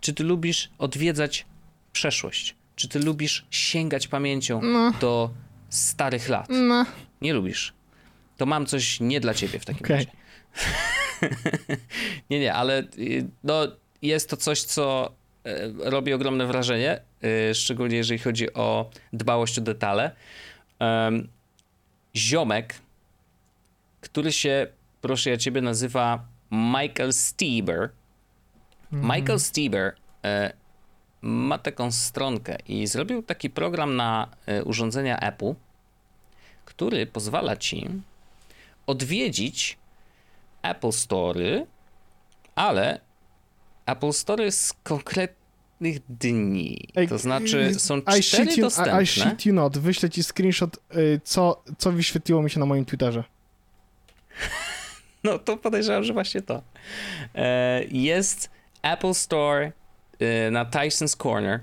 [0.00, 1.46] czy ty lubisz odwiedzać
[1.92, 2.54] przeszłość?
[2.76, 5.30] Czy ty lubisz sięgać pamięcią No, do
[5.68, 6.46] starych lat?
[6.50, 6.86] no.
[7.20, 7.74] Nie lubisz.
[8.36, 9.96] To mam coś nie dla ciebie w takim Okej.
[9.96, 10.10] razie.
[12.30, 13.66] nie, nie, ale y, no,
[14.02, 15.12] jest to coś, co
[15.44, 17.00] e, robi ogromne wrażenie,
[17.50, 20.10] e, szczególnie jeżeli chodzi o dbałość o detale.
[22.16, 22.74] Ziomek,
[24.00, 24.66] który się,
[25.00, 27.90] proszę ja ciebie, nazywa Michael Stieber.
[28.92, 29.16] Mhm.
[29.16, 29.94] Michael Stieber
[30.24, 30.52] e,
[31.20, 35.54] ma taką stronkę i zrobił taki program na e, urządzenia Apple,
[36.78, 37.88] który pozwala ci
[38.86, 39.78] odwiedzić
[40.62, 41.66] Apple Story,
[42.54, 43.00] ale
[43.86, 46.88] Apple Story z konkretnych dni.
[47.08, 49.00] To znaczy y, są cztery you, dostępne.
[49.00, 49.78] I, I shit you not.
[49.78, 53.24] Wyślę ci screenshot, y, co, co wyświetliło mi się na moim Twitterze.
[55.24, 56.62] No to podejrzewam, że właśnie to.
[57.34, 58.50] E, Jest
[58.82, 59.72] Apple Store
[60.18, 61.60] e, na Tyson's Corner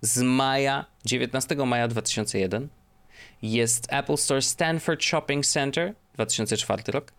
[0.00, 2.68] z maja, 19 maja 2001.
[3.46, 7.12] Jest Apple Store Stanford Shopping Center, 2004 rok.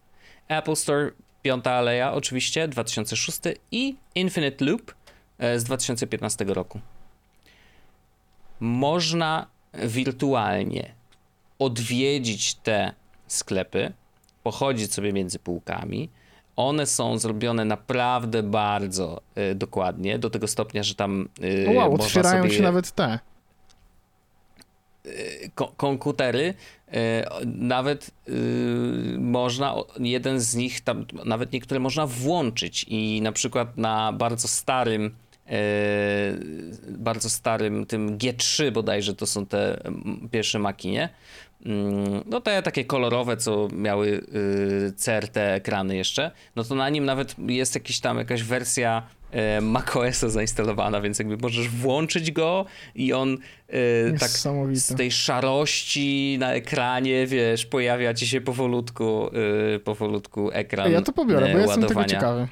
[0.48, 1.12] Apple Store
[1.42, 3.40] Piąta Aleja, oczywiście, 2006
[3.72, 4.96] i Infinite Loop
[5.40, 6.80] e, z 2015 roku.
[8.60, 10.94] Można wirtualnie
[11.60, 12.94] odwiedzić te
[13.28, 13.94] sklepy,
[14.44, 16.10] pochodzić sobie między półkami.
[16.56, 19.22] One są zrobione naprawdę bardzo
[19.52, 23.20] y, dokładnie, do tego stopnia, że tam y, wow, można otwierają sobie się nawet te.
[25.78, 26.54] Komputery,
[27.46, 28.12] nawet
[29.18, 35.16] można, jeden z nich, tam nawet niektóre można włączyć i na przykład na bardzo starym
[36.90, 39.82] bardzo starym tym G3 bodajże to są te
[40.32, 41.10] pierwsze makinie,
[41.66, 47.06] Mm, no te takie kolorowe, co miały y, CRT ekrany jeszcze, no to na nim
[47.06, 49.08] nawet jest jakiś tam jakaś wersja
[49.62, 52.66] macOSa zainstalowana, więc jakby możesz włączyć go
[52.96, 54.30] i on e, tak
[54.74, 59.30] z tej szarości na ekranie, wiesz, pojawia ci się powolutku,
[59.76, 62.48] e, powolutku ekran Ja to pobiorę, bo jestem tego ciekawy.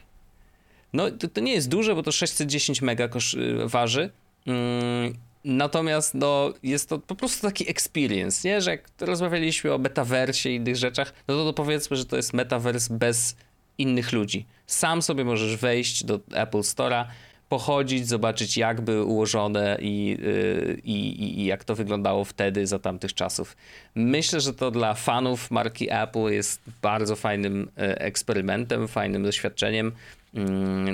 [0.93, 4.09] No to, to, nie jest duże, bo to 610 mega kosz, waży.
[4.47, 5.13] Mm,
[5.45, 8.61] Natomiast no, jest to po prostu taki experience, nie?
[8.61, 12.33] że jak rozmawialiśmy o metaversie i innych rzeczach, no to, to powiedzmy, że to jest
[12.33, 13.35] metavers bez
[13.77, 14.45] innych ludzi.
[14.67, 17.05] Sam sobie możesz wejść do Apple Store'a,
[17.49, 23.13] pochodzić, zobaczyć jak były ułożone i, yy, i, i, jak to wyglądało wtedy za tamtych
[23.13, 23.55] czasów.
[23.95, 29.91] Myślę, że to dla fanów marki Apple jest bardzo fajnym yy, eksperymentem, fajnym doświadczeniem
[30.33, 30.43] yy,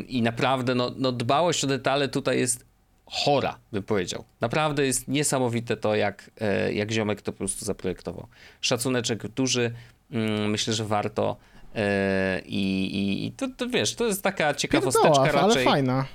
[0.02, 2.66] i naprawdę no, no, dbałość o detale tutaj jest
[3.06, 4.24] chora, bym powiedział.
[4.42, 8.28] Naprawdę jest niesamowite to, jak, e, jak ziomek to po prostu zaprojektował.
[8.62, 9.74] Szacuneczek duży,
[10.12, 11.38] mm, myślę, że warto
[11.76, 15.42] e, i, i to, to wiesz, to jest taka ciekawosteczka raczej.
[15.42, 16.06] ale fajna.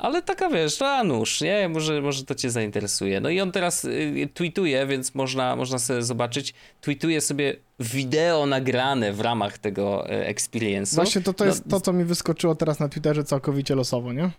[0.00, 1.68] Ale taka wiesz, to a nóż, nie?
[1.68, 3.20] Może, może to cię zainteresuje.
[3.20, 6.54] No i on teraz y, tweetuje, więc można, można sobie zobaczyć.
[6.80, 10.94] Tweetuje sobie wideo nagrane w ramach tego e, experience'u.
[10.94, 14.30] Właśnie to, to jest no, to, co mi wyskoczyło teraz na Twitterze całkowicie losowo, nie?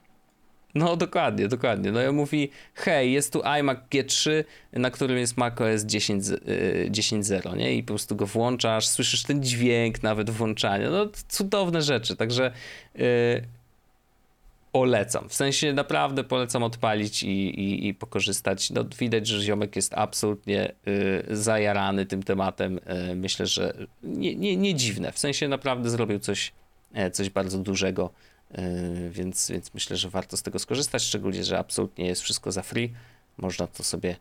[0.75, 1.91] No dokładnie, dokładnie.
[1.91, 4.43] No i mówi, hej, jest tu iMac G3,
[4.73, 7.75] na którym jest macOS 10.0, nie?
[7.75, 10.89] I po prostu go włączasz, słyszysz ten dźwięk nawet włączania.
[10.89, 12.51] No cudowne rzeczy, także
[12.95, 13.03] yy,
[14.71, 15.29] polecam.
[15.29, 18.69] W sensie naprawdę polecam odpalić i, i, i pokorzystać.
[18.69, 22.79] No widać, że ziomek jest absolutnie yy, zajarany tym tematem.
[23.07, 25.11] Yy, myślę, że nie, nie, nie dziwne.
[25.11, 26.51] W sensie naprawdę zrobił coś,
[26.93, 28.09] e, coś bardzo dużego
[29.09, 32.93] więc, więc myślę, że warto z tego skorzystać, szczególnie, że absolutnie jest wszystko za free.
[33.37, 34.15] Można to sobie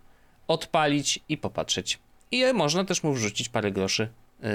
[0.49, 1.99] odpalić i popatrzeć.
[2.31, 4.09] I można też mu wrzucić parę groszy,
[4.43, 4.49] yy,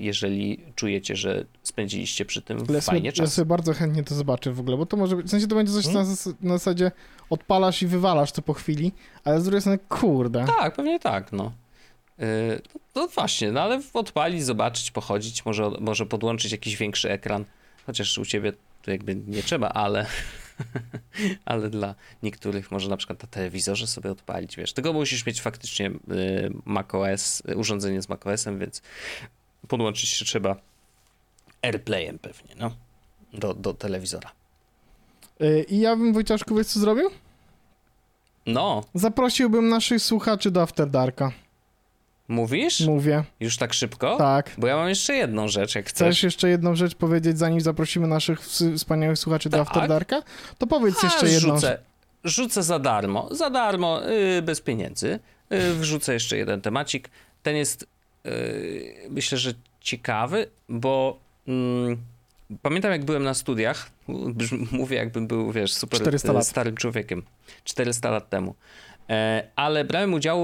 [0.00, 3.26] jeżeli czujecie, że spędziliście przy tym Ale fajnie ja czas.
[3.26, 5.54] Ja sobie bardzo chętnie to zobaczę w ogóle, bo to może być, w sensie to
[5.54, 6.06] będzie coś hmm?
[6.06, 6.92] na, na zasadzie
[7.30, 8.92] odpalasz i wywalasz to po chwili,
[9.24, 10.44] ale z drugiej strony, kurde.
[10.58, 11.52] Tak, pewnie tak, no.
[12.18, 12.26] Yy,
[12.94, 17.44] no właśnie, no ale odpalić, zobaczyć, pochodzić, może, może podłączyć jakiś większy ekran,
[17.86, 18.52] chociaż u ciebie
[18.84, 20.06] to jakby nie trzeba, ale,
[21.44, 24.72] ale dla niektórych może na przykład na telewizorze sobie odpalić, wiesz.
[24.72, 28.82] Tego musisz mieć faktycznie y, macOS, urządzenie z macOSem, więc
[29.68, 30.56] podłączyć się trzeba
[31.62, 32.76] AirPlayem pewnie, no,
[33.32, 34.32] do, do telewizora.
[35.40, 37.10] Y, I ja bym, Wojciaszku, wiesz co zrobił?
[38.46, 38.84] No.
[38.94, 41.32] Zaprosiłbym naszych słuchaczy do After Darka.
[42.28, 42.80] Mówisz?
[42.80, 43.24] Mówię.
[43.40, 44.16] Już tak szybko?
[44.16, 44.50] Tak.
[44.58, 46.08] Bo ja mam jeszcze jedną rzecz, jak chcesz.
[46.08, 48.40] Chcesz jeszcze jedną rzecz powiedzieć, zanim zaprosimy naszych
[48.76, 49.60] wspaniałych słuchaczy tak.
[49.60, 50.22] do After Darka?
[50.58, 51.54] To powiedz A, jeszcze jedną.
[51.54, 51.78] Rzucę,
[52.24, 55.18] rzucę za darmo, za darmo, yy, bez pieniędzy.
[55.50, 57.10] Yy, wrzucę jeszcze jeden temacik.
[57.42, 57.86] Ten jest,
[58.24, 58.30] yy,
[59.10, 61.96] myślę, że ciekawy, bo mm,
[62.62, 63.90] pamiętam jak byłem na studiach,
[64.70, 67.22] mówię jakbym był, wiesz, super starym człowiekiem,
[67.64, 68.54] 400 lat temu.
[69.10, 70.40] E, ale brałem udział,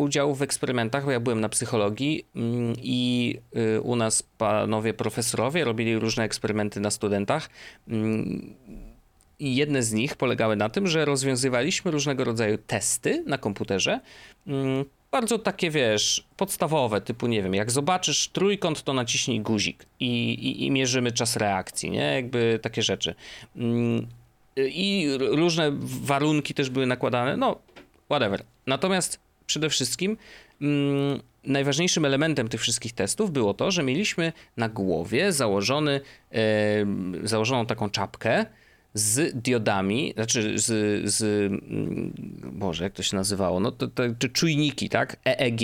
[0.00, 3.38] udział w eksperymentach, bo ja byłem na psychologii mm, i
[3.76, 7.50] y, u nas panowie profesorowie robili różne eksperymenty na studentach.
[7.88, 8.54] Mm,
[9.38, 14.00] I jedne z nich polegały na tym, że rozwiązywaliśmy różnego rodzaju testy na komputerze.
[14.46, 20.32] Mm, bardzo takie, wiesz, podstawowe, typu, nie wiem, jak zobaczysz trójkąt, to naciśnij guzik i,
[20.32, 22.14] i, i mierzymy czas reakcji, nie?
[22.14, 23.14] Jakby takie rzeczy.
[24.56, 27.36] I różne warunki też były nakładane.
[27.36, 27.58] No,
[28.10, 28.44] whatever.
[28.66, 30.16] Natomiast przede wszystkim
[30.60, 36.00] mm, najważniejszym elementem tych wszystkich testów było to, że mieliśmy na głowie założony,
[36.32, 36.38] e,
[37.22, 38.46] założoną taką czapkę
[38.94, 40.64] z diodami, znaczy z,
[41.14, 42.12] z mm,
[42.52, 45.60] Boże, jak to się nazywało, no to, to, to czujniki, tak, EEG,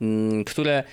[0.00, 0.84] mm, które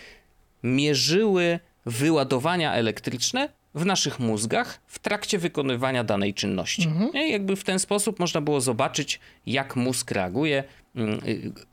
[0.63, 6.87] mierzyły wyładowania elektryczne w naszych mózgach w trakcie wykonywania danej czynności.
[6.87, 7.29] Mhm.
[7.29, 10.63] Jakby w ten sposób można było zobaczyć, jak mózg reaguje,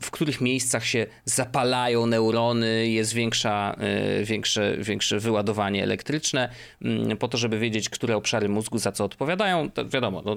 [0.01, 3.77] w których miejscach się zapalają neurony, jest większa,
[4.20, 6.49] y, większe, większe wyładowanie elektryczne,
[6.83, 9.70] mm, po to, żeby wiedzieć, które obszary mózgu za co odpowiadają.
[9.70, 10.37] To wiadomo, no,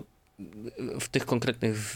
[0.99, 1.95] w tych konkretnych w,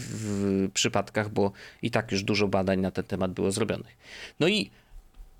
[0.67, 3.97] w przypadkach, bo i tak już dużo badań na ten temat było zrobionych.
[4.39, 4.71] No i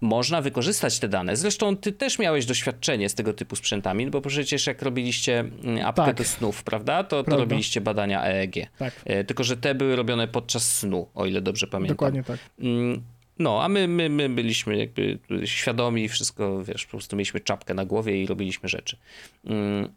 [0.04, 1.36] można wykorzystać te dane.
[1.36, 6.06] Zresztą ty też miałeś doświadczenie z tego typu sprzętami, bo przecież jak robiliście mm, apkę
[6.06, 6.16] tak.
[6.16, 7.04] do snów, prawda?
[7.04, 8.56] To, to robiliście badania EEG.
[8.78, 8.93] Tak.
[9.06, 11.95] E, tylko, że te były robione podczas snu, o ile dobrze pamiętam.
[11.95, 12.39] Dokładnie tak.
[12.60, 13.01] Mm,
[13.39, 17.86] No, a my, my, my byliśmy jakby świadomi, wszystko, wiesz, po prostu mieliśmy czapkę na
[17.86, 18.97] głowie i robiliśmy rzeczy.
[19.45, 19.89] Mm,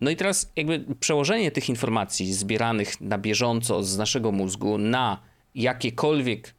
[0.00, 5.18] no i teraz jakby przełożenie tych informacji zbieranych na bieżąco z naszego mózgu na
[5.54, 6.54] jakiekolwiek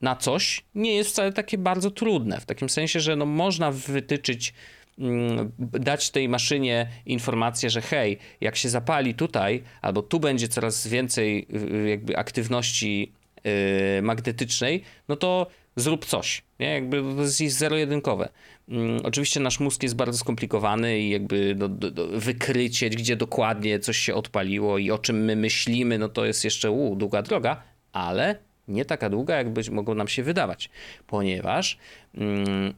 [0.00, 2.40] na coś nie jest wcale takie bardzo trudne.
[2.40, 4.54] W takim sensie, że no można wytyczyć,
[4.98, 10.86] mm, dać tej maszynie informację, że hej, jak się zapali tutaj, albo tu będzie coraz
[10.86, 11.46] więcej
[11.84, 13.12] y, jakby aktywności
[13.44, 16.42] yy, magnetycznej, no to zrób coś.
[16.60, 16.66] Nie?
[16.66, 18.28] Jakby to jest zero-jedynkowe.
[18.68, 23.78] Mm, oczywiście nasz mózg jest bardzo skomplikowany i jakby do, do, do wykrycie, gdzie dokładnie
[23.78, 27.62] coś się odpaliło i o czym my myślimy, no to jest jeszcze u, długa droga,
[27.92, 30.70] ale nie taka długa, jak być mogło nam się wydawać,
[31.06, 31.78] ponieważ
[32.14, 32.74] mm,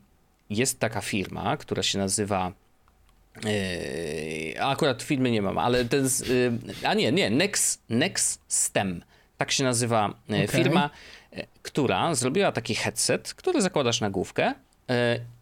[0.51, 2.53] jest taka firma, która się nazywa
[3.45, 6.05] Yy, akurat filmy nie mam, ale ten.
[6.05, 9.03] Yy, a nie, nie, Next, Next STEM.
[9.37, 10.49] Tak się nazywa yy, okay.
[10.49, 10.91] firma,
[11.63, 14.55] która zrobiła taki headset, który zakładasz na główkę.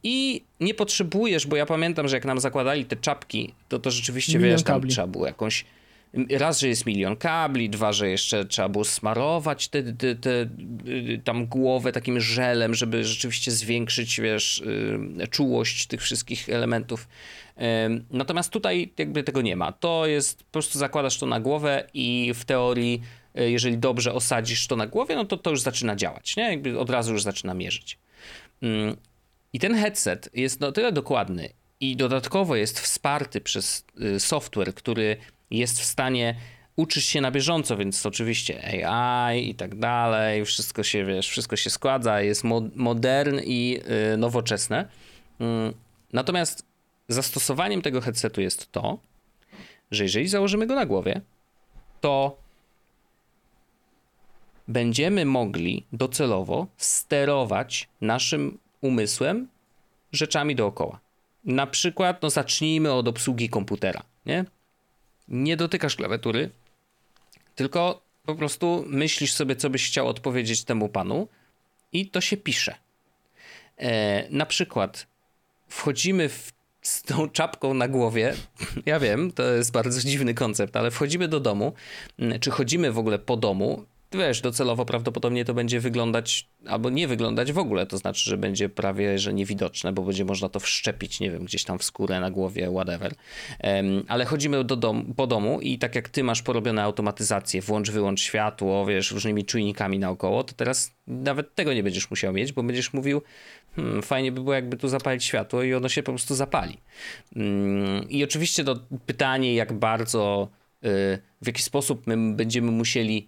[0.02, 4.38] I nie potrzebujesz, bo ja pamiętam, że jak nam zakładali te czapki, to to rzeczywiście
[4.38, 5.64] wiesz, tam trzeba było jakąś
[6.30, 10.48] raz, że jest milion kabli, dwa, że jeszcze trzeba było smarować te, te, te,
[11.24, 14.58] tam głowę takim żelem, żeby rzeczywiście zwiększyć, wiesz,
[15.22, 17.08] y, czułość tych wszystkich elementów.
[18.10, 19.72] Natomiast tutaj jakby tego nie ma.
[19.72, 23.02] To jest, po prostu zakładasz to na głowę i w teorii,
[23.40, 26.42] y, jeżeli dobrze osadzisz to na głowie, no to to już zaczyna działać, nie?
[26.42, 27.98] Jakby od razu już zaczyna mierzyć.
[29.52, 31.48] I ten headset jest na tyle dokładny
[31.80, 35.16] i dodatkowo jest wsparty przez y, software, który
[35.50, 36.34] jest w stanie
[36.76, 41.70] uczyć się na bieżąco, więc oczywiście AI i tak dalej, wszystko się, wiesz, wszystko się
[41.70, 42.44] składa, jest
[42.74, 43.80] modern i
[44.10, 44.88] yy, nowoczesne.
[45.40, 45.46] Yy.
[46.12, 46.66] Natomiast
[47.08, 48.98] zastosowaniem tego headsetu jest to,
[49.90, 51.20] że jeżeli założymy go na głowie,
[52.00, 52.36] to
[54.68, 59.48] będziemy mogli docelowo sterować naszym umysłem
[60.12, 61.00] rzeczami dookoła.
[61.44, 64.44] Na przykład, no zacznijmy od obsługi komputera, nie?
[65.28, 66.50] Nie dotykasz klawiatury,
[67.54, 71.28] tylko po prostu myślisz sobie, co byś chciał odpowiedzieć temu panu
[71.92, 72.74] i to się pisze.
[73.78, 75.06] E, na przykład
[75.68, 76.52] wchodzimy w,
[76.82, 78.34] z tą czapką na głowie.
[78.86, 81.72] Ja wiem, to jest bardzo dziwny koncept, ale wchodzimy do domu,
[82.40, 83.84] czy chodzimy w ogóle po domu
[84.16, 88.68] wiesz, docelowo prawdopodobnie to będzie wyglądać, albo nie wyglądać w ogóle, to znaczy, że będzie
[88.68, 92.30] prawie, że niewidoczne, bo będzie można to wszczepić, nie wiem, gdzieś tam w skórę, na
[92.30, 93.14] głowie, whatever.
[93.64, 97.90] Um, ale chodzimy do dom, po domu i tak jak ty masz porobione automatyzację, włącz,
[97.90, 102.62] wyłącz światło, wiesz, różnymi czujnikami naokoło, to teraz nawet tego nie będziesz musiał mieć, bo
[102.62, 103.22] będziesz mówił,
[103.76, 106.76] hmm, fajnie by było jakby tu zapalić światło i ono się po prostu zapali.
[107.36, 110.48] Um, I oczywiście to pytanie, jak bardzo,
[110.84, 113.26] y, w jaki sposób my będziemy musieli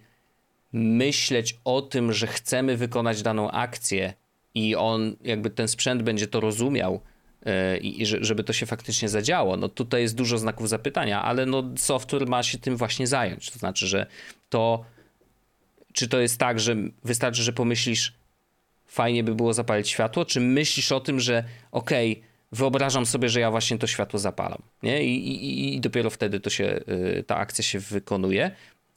[0.73, 4.13] myśleć o tym, że chcemy wykonać daną akcję
[4.55, 7.01] i on, jakby ten sprzęt będzie to rozumiał
[7.45, 11.63] yy, i żeby to się faktycznie zadziało, no tutaj jest dużo znaków zapytania, ale no
[11.77, 13.51] software ma się tym właśnie zająć.
[13.51, 14.05] To znaczy, że
[14.49, 14.85] to,
[15.93, 18.13] czy to jest tak, że wystarczy, że pomyślisz,
[18.87, 23.39] fajnie by było zapalić światło, czy myślisz o tym, że okej, okay, wyobrażam sobie, że
[23.39, 25.03] ja właśnie to światło zapalam, nie?
[25.03, 28.51] I, i, i dopiero wtedy to się, yy, ta akcja się wykonuje,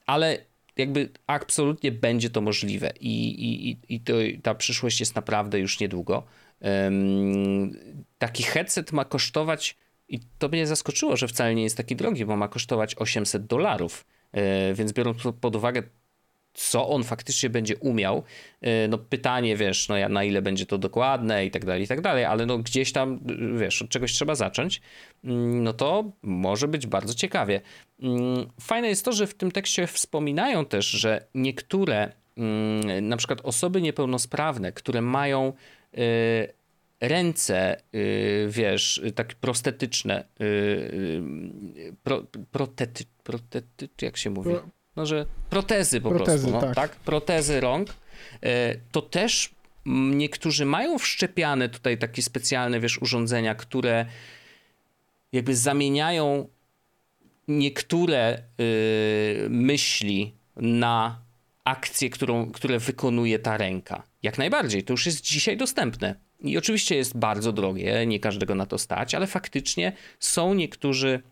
[0.07, 0.39] ale
[0.77, 4.12] jakby absolutnie będzie to możliwe i, i, i to,
[4.43, 6.25] ta przyszłość jest naprawdę już niedługo.
[6.61, 7.79] Um,
[8.18, 9.77] taki headset ma kosztować,
[10.09, 14.07] i to mnie zaskoczyło, że wcale nie jest taki drogi, bo ma kosztować 800 dolarów.
[14.33, 15.83] E, więc biorąc pod uwagę
[16.55, 18.22] co on faktycznie będzie umiał.
[18.61, 22.00] E, no pytanie, wiesz, no na ile będzie to dokładne i tak dalej, i tak
[22.00, 23.20] dalej, ale no gdzieś tam,
[23.59, 24.80] wiesz, od czegoś trzeba zacząć,
[25.24, 27.61] mm, no to może być bardzo ciekawie.
[28.03, 33.40] Mm, fajne jest to, że w tym tekście wspominają też, że niektóre, mm, na przykład
[33.40, 35.53] osoby niepełnosprawne, które mają
[35.94, 35.98] e,
[37.00, 37.82] ręce, e,
[38.48, 40.24] wiesz, tak prostetyczne,
[42.03, 42.22] pro,
[42.53, 44.50] protety, protety, jak się mówi?
[44.97, 46.90] No, że protezy po protezy, prostu, no, tak.
[46.90, 46.97] tak.
[46.97, 47.95] Protezy rąk,
[48.43, 49.55] e, to też
[49.86, 54.07] niektórzy mają wszczepiane tutaj takie specjalne, wiesz, urządzenia, które
[55.32, 56.49] jakby zamieniają
[57.49, 61.22] niektóre y, myśli na
[61.64, 64.03] akcję, którą, które wykonuje ta ręka.
[64.22, 66.14] Jak najbardziej, to już jest dzisiaj dostępne.
[66.40, 71.22] I oczywiście jest bardzo drogie, nie każdego na to stać, ale faktycznie są niektórzy,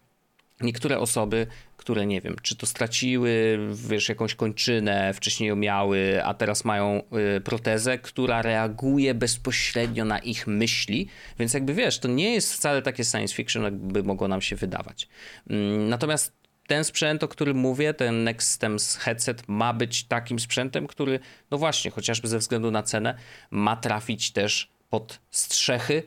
[0.61, 1.47] niektóre osoby,
[1.81, 3.59] które nie wiem, czy to straciły,
[3.89, 7.03] wiesz, jakąś kończynę, wcześniej ją miały, a teraz mają
[7.37, 11.09] y, protezę, która reaguje bezpośrednio na ich myśli,
[11.39, 15.09] więc jakby wiesz, to nie jest wcale takie science fiction, jakby mogło nam się wydawać.
[15.51, 16.33] Mm, natomiast
[16.67, 21.21] ten sprzęt, o którym mówię, ten Nextstems headset ma być takim sprzętem, który,
[21.51, 23.15] no właśnie, chociażby ze względu na cenę,
[23.51, 26.03] ma trafić też pod strzechy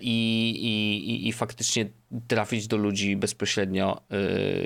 [0.00, 1.86] i, i, i faktycznie
[2.28, 4.02] trafić do ludzi bezpośrednio.
[4.10, 4.18] E,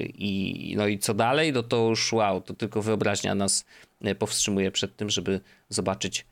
[0.02, 1.52] I, no i co dalej?
[1.52, 3.64] No to już wow, to tylko wyobraźnia nas
[4.00, 6.26] e, powstrzymuje przed tym, żeby zobaczyć,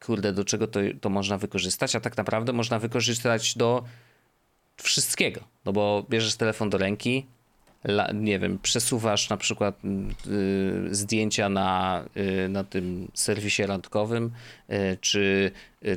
[0.00, 3.84] kurde, do czego to, to można wykorzystać, a tak naprawdę można wykorzystać do
[4.76, 5.40] wszystkiego.
[5.64, 7.26] No bo bierzesz telefon do ręki,
[8.14, 14.30] nie wiem, przesuwasz na przykład y, zdjęcia na, y, na tym serwisie randkowym,
[14.70, 15.50] y, czy,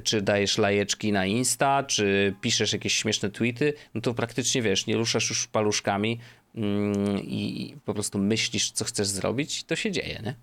[0.04, 4.98] czy dajesz lajeczki na Insta, czy piszesz jakieś śmieszne tweety, no to praktycznie wiesz, nie
[4.98, 6.20] ruszasz już paluszkami
[6.56, 10.36] mm, i po prostu myślisz, co chcesz zrobić, to się dzieje, nie?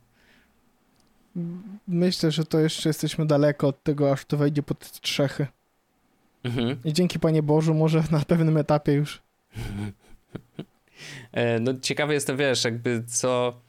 [1.88, 5.47] Myślę, że to jeszcze jesteśmy daleko od tego, aż to wejdzie pod strzechy.
[6.45, 6.76] Mhm.
[6.84, 9.22] I dzięki Panie Bożu, może na pewnym etapie już.
[11.32, 13.61] E, no ciekawy jestem, wiesz, jakby co,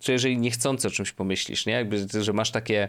[0.00, 1.72] czy jeżeli niechcący o czymś pomyślisz, nie?
[1.72, 2.88] Jakby, że masz takie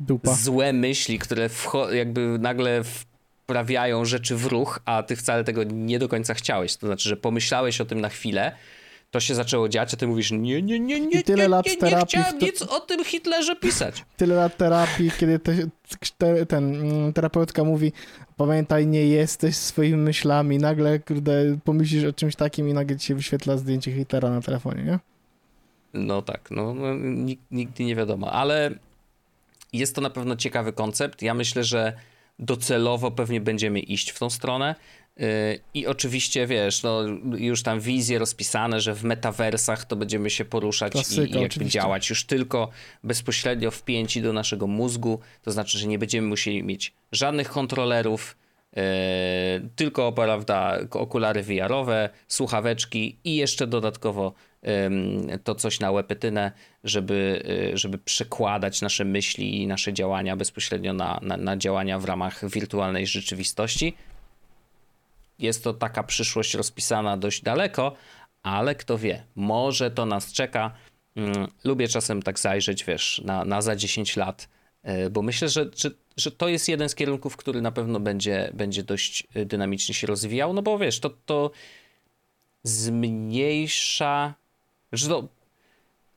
[0.00, 0.34] Dupa.
[0.34, 1.50] złe myśli, które
[1.92, 6.76] jakby nagle wprawiają rzeczy w ruch, a ty wcale tego nie do końca chciałeś.
[6.76, 8.52] To znaczy, że pomyślałeś o tym na chwilę,
[9.12, 11.66] to się zaczęło dziać, a ty mówisz, nie, nie, nie, nie, I tyle nie, lat
[11.66, 12.46] nie, nie, nie chciałem to...
[12.46, 14.04] nic o tym Hitlerze pisać.
[14.16, 15.54] Tyle lat terapii, kiedy te,
[16.18, 17.92] te, ten mm, terapeutka mówi,
[18.36, 23.14] pamiętaj, nie jesteś swoimi myślami, nagle, kurde, pomyślisz o czymś takim i nagle ci się
[23.14, 24.98] wyświetla zdjęcie Hitlera na telefonie, nie?
[25.94, 26.86] No tak, no, no
[27.50, 28.70] nigdy nie wiadomo, ale
[29.72, 31.22] jest to na pewno ciekawy koncept.
[31.22, 31.92] Ja myślę, że
[32.38, 34.74] docelowo pewnie będziemy iść w tą stronę.
[35.74, 37.02] I oczywiście, wiesz, no,
[37.36, 41.46] już tam wizje rozpisane, że w metaversach to będziemy się poruszać Klasyka, i, i jakby
[41.46, 41.80] oczywiście.
[41.80, 42.68] działać już tylko
[43.04, 45.20] bezpośrednio wpięci do naszego mózgu.
[45.42, 48.36] To znaczy, że nie będziemy musieli mieć żadnych kontrolerów,
[48.76, 48.82] yy,
[49.76, 54.32] tylko, prawda, okulary VR-owe, słuchaweczki i jeszcze dodatkowo
[54.62, 56.52] yy, to coś na łepetynę,
[56.84, 62.04] żeby, yy, żeby przekładać nasze myśli i nasze działania bezpośrednio na, na, na działania w
[62.04, 63.94] ramach wirtualnej rzeczywistości
[65.42, 67.94] jest to taka przyszłość rozpisana dość daleko,
[68.42, 70.70] ale kto wie, może to nas czeka.
[71.16, 74.48] Mm, lubię czasem tak zajrzeć, wiesz, na, na za 10 lat,
[74.82, 78.50] e, bo myślę, że, że, że to jest jeden z kierunków, który na pewno będzie,
[78.54, 81.50] będzie dość e, dynamicznie się rozwijał, no bo wiesz, to, to
[82.62, 84.34] zmniejsza,
[84.92, 85.28] że to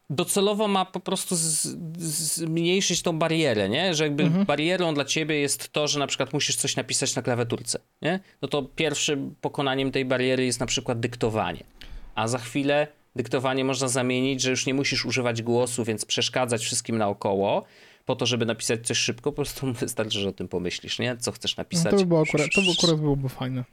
[0.10, 1.62] docelowo ma po prostu z,
[1.98, 3.96] zmniejszyć tą barierę, nie?
[3.96, 4.46] Że jakby mhm.
[4.46, 8.20] barierą dla ciebie jest to, że na przykład musisz coś napisać na klawiaturce, nie?
[8.42, 11.64] No to pierwszym pokonaniem tej bariery jest na przykład dyktowanie.
[12.16, 16.98] A za chwilę dyktowanie można zamienić, że już nie musisz używać głosu, więc przeszkadzać wszystkim
[16.98, 17.64] naokoło,
[18.06, 21.18] po to, żeby napisać coś szybko, po prostu wystarczy, że o tym pomyślisz, nie?
[21.18, 21.86] Co chcesz napisać.
[21.86, 23.64] No to, by było akurat, to by akurat byłoby fajne.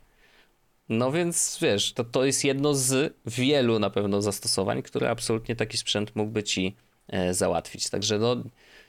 [0.93, 5.77] No więc wiesz, to, to jest jedno z wielu na pewno zastosowań, które absolutnie taki
[5.79, 6.77] sprzęt mógłby ci
[7.09, 7.91] e, załatwić.
[7.91, 8.37] Także no,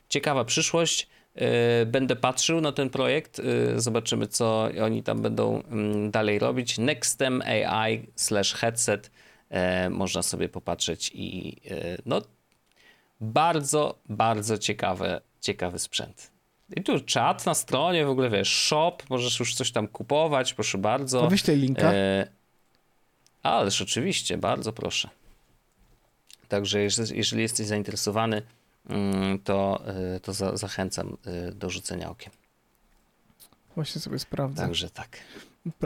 [0.08, 1.08] ciekawa przyszłość.
[1.34, 6.78] E, będę patrzył na ten projekt, e, zobaczymy co oni tam będą mm, dalej robić.
[6.78, 9.10] Nextem AI slash headset
[9.50, 12.22] e, można sobie popatrzeć i e, no
[13.20, 16.33] bardzo, bardzo ciekawe, ciekawy sprzęt.
[16.76, 20.78] I tu czat na stronie, w ogóle wiesz, shop, możesz już coś tam kupować, proszę
[20.78, 21.20] bardzo.
[21.20, 21.92] To wyślij linka.
[21.92, 22.26] E,
[23.42, 25.08] ależ oczywiście, bardzo proszę.
[26.48, 26.80] Także
[27.14, 28.42] jeżeli jesteś zainteresowany,
[28.88, 32.32] mm, to, e, to za, zachęcam e, do rzucenia okiem.
[33.74, 34.62] Właśnie sobie sprawdzę.
[34.62, 35.18] Także tak.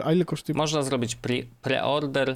[0.03, 0.57] A ile kosztuje?
[0.57, 2.35] Można zrobić pre, pre-order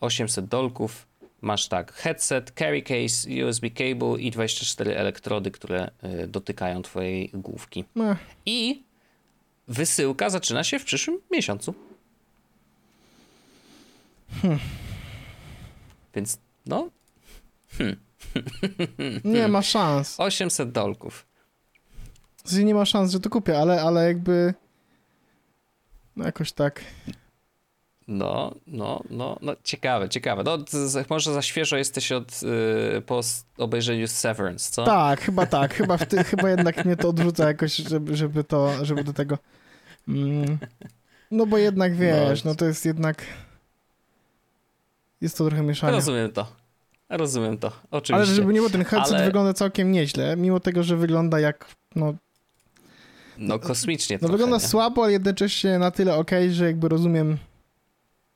[0.00, 1.06] 800 dolków
[1.40, 5.90] masz tak, headset, carry case, USB cable i 24 elektrody, które
[6.22, 7.84] y, dotykają twojej główki.
[7.94, 8.16] No.
[8.46, 8.82] I
[9.68, 11.74] wysyłka zaczyna się w przyszłym miesiącu.
[14.42, 14.58] Hmm.
[16.14, 16.90] Więc no.
[17.78, 17.96] Hmm.
[19.24, 20.20] Nie ma szans.
[20.20, 21.26] 800 dolków.
[22.52, 24.54] Nie ma szans, że to kupię, ale, ale jakby.
[26.16, 26.84] No jakoś tak.
[28.10, 30.42] No, no, no, no, ciekawe, ciekawe.
[30.42, 30.58] No,
[31.10, 33.20] może za świeżo jesteś od, yy, po
[33.58, 34.84] obejrzeniu Severance, co?
[34.84, 35.74] Tak, chyba tak.
[35.74, 39.38] Chyba, w ty, chyba jednak mnie to odrzuca jakoś, żeby, żeby to, żeby do tego...
[40.08, 40.58] Mm,
[41.30, 43.22] no bo jednak, wiesz, no, no to jest jednak...
[45.20, 45.92] Jest to trochę mieszanie.
[45.92, 46.46] Rozumiem to.
[47.08, 48.14] Rozumiem to, oczywiście.
[48.14, 49.24] Ale żeby nie było, ten headset Ale...
[49.24, 52.14] wygląda całkiem nieźle, mimo tego, że wygląda jak, no...
[53.38, 54.68] No kosmicznie No trochę, wygląda nie?
[54.68, 57.38] słabo, ale jednocześnie na tyle ok, że jakby rozumiem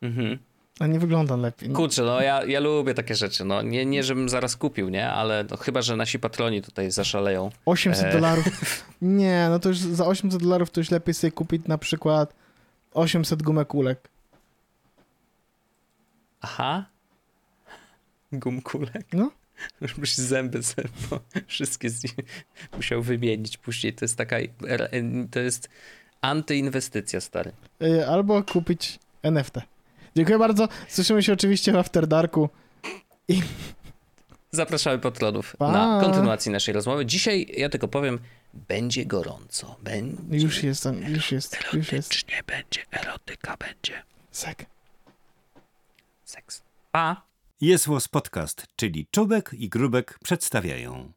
[0.05, 0.39] Mhm.
[0.81, 1.69] A nie wygląda lepiej.
[1.69, 1.77] No.
[1.77, 3.45] Kurczę, no ja, ja lubię takie rzeczy.
[3.45, 5.11] No, nie, nie, żebym zaraz kupił, nie?
[5.11, 7.51] Ale no, chyba, że nasi patroni tutaj zaszaleją.
[7.67, 8.13] 800 e...
[8.13, 8.45] dolarów.
[9.03, 12.35] Nie, no to już za 800 dolarów to już lepiej sobie kupić na przykład
[12.95, 14.09] 800 gumek kulek.
[16.41, 16.85] Aha.
[18.33, 19.07] gumkulek.
[19.13, 19.31] No.
[19.83, 20.89] Żebyś zęby sobie
[21.47, 22.15] wszystkie z nich
[22.77, 23.93] musiał wymienić później.
[23.93, 24.37] To jest taka,
[25.31, 25.69] to jest
[26.21, 27.53] antyinwestycja, stary.
[27.83, 29.74] Y, Albo kupić NFT.
[30.17, 30.69] Dziękuję bardzo.
[30.89, 32.49] Słyszymy się oczywiście w After Darku.
[34.51, 35.73] Zapraszamy patronów Pa.
[35.73, 37.07] na kontynuację naszej rozmowy.
[37.07, 38.19] Dzisiaj, ja tylko powiem,
[38.55, 39.77] będzie gorąco.
[39.83, 42.15] Będzie Już jestem, już jest, już jest.
[42.47, 44.67] będzie erotyka, będzie Sek.
[46.25, 46.63] seks.
[46.93, 47.23] Pa!
[47.61, 51.13] Jest Podcast, czyli Czubek i Grubek przedstawiają.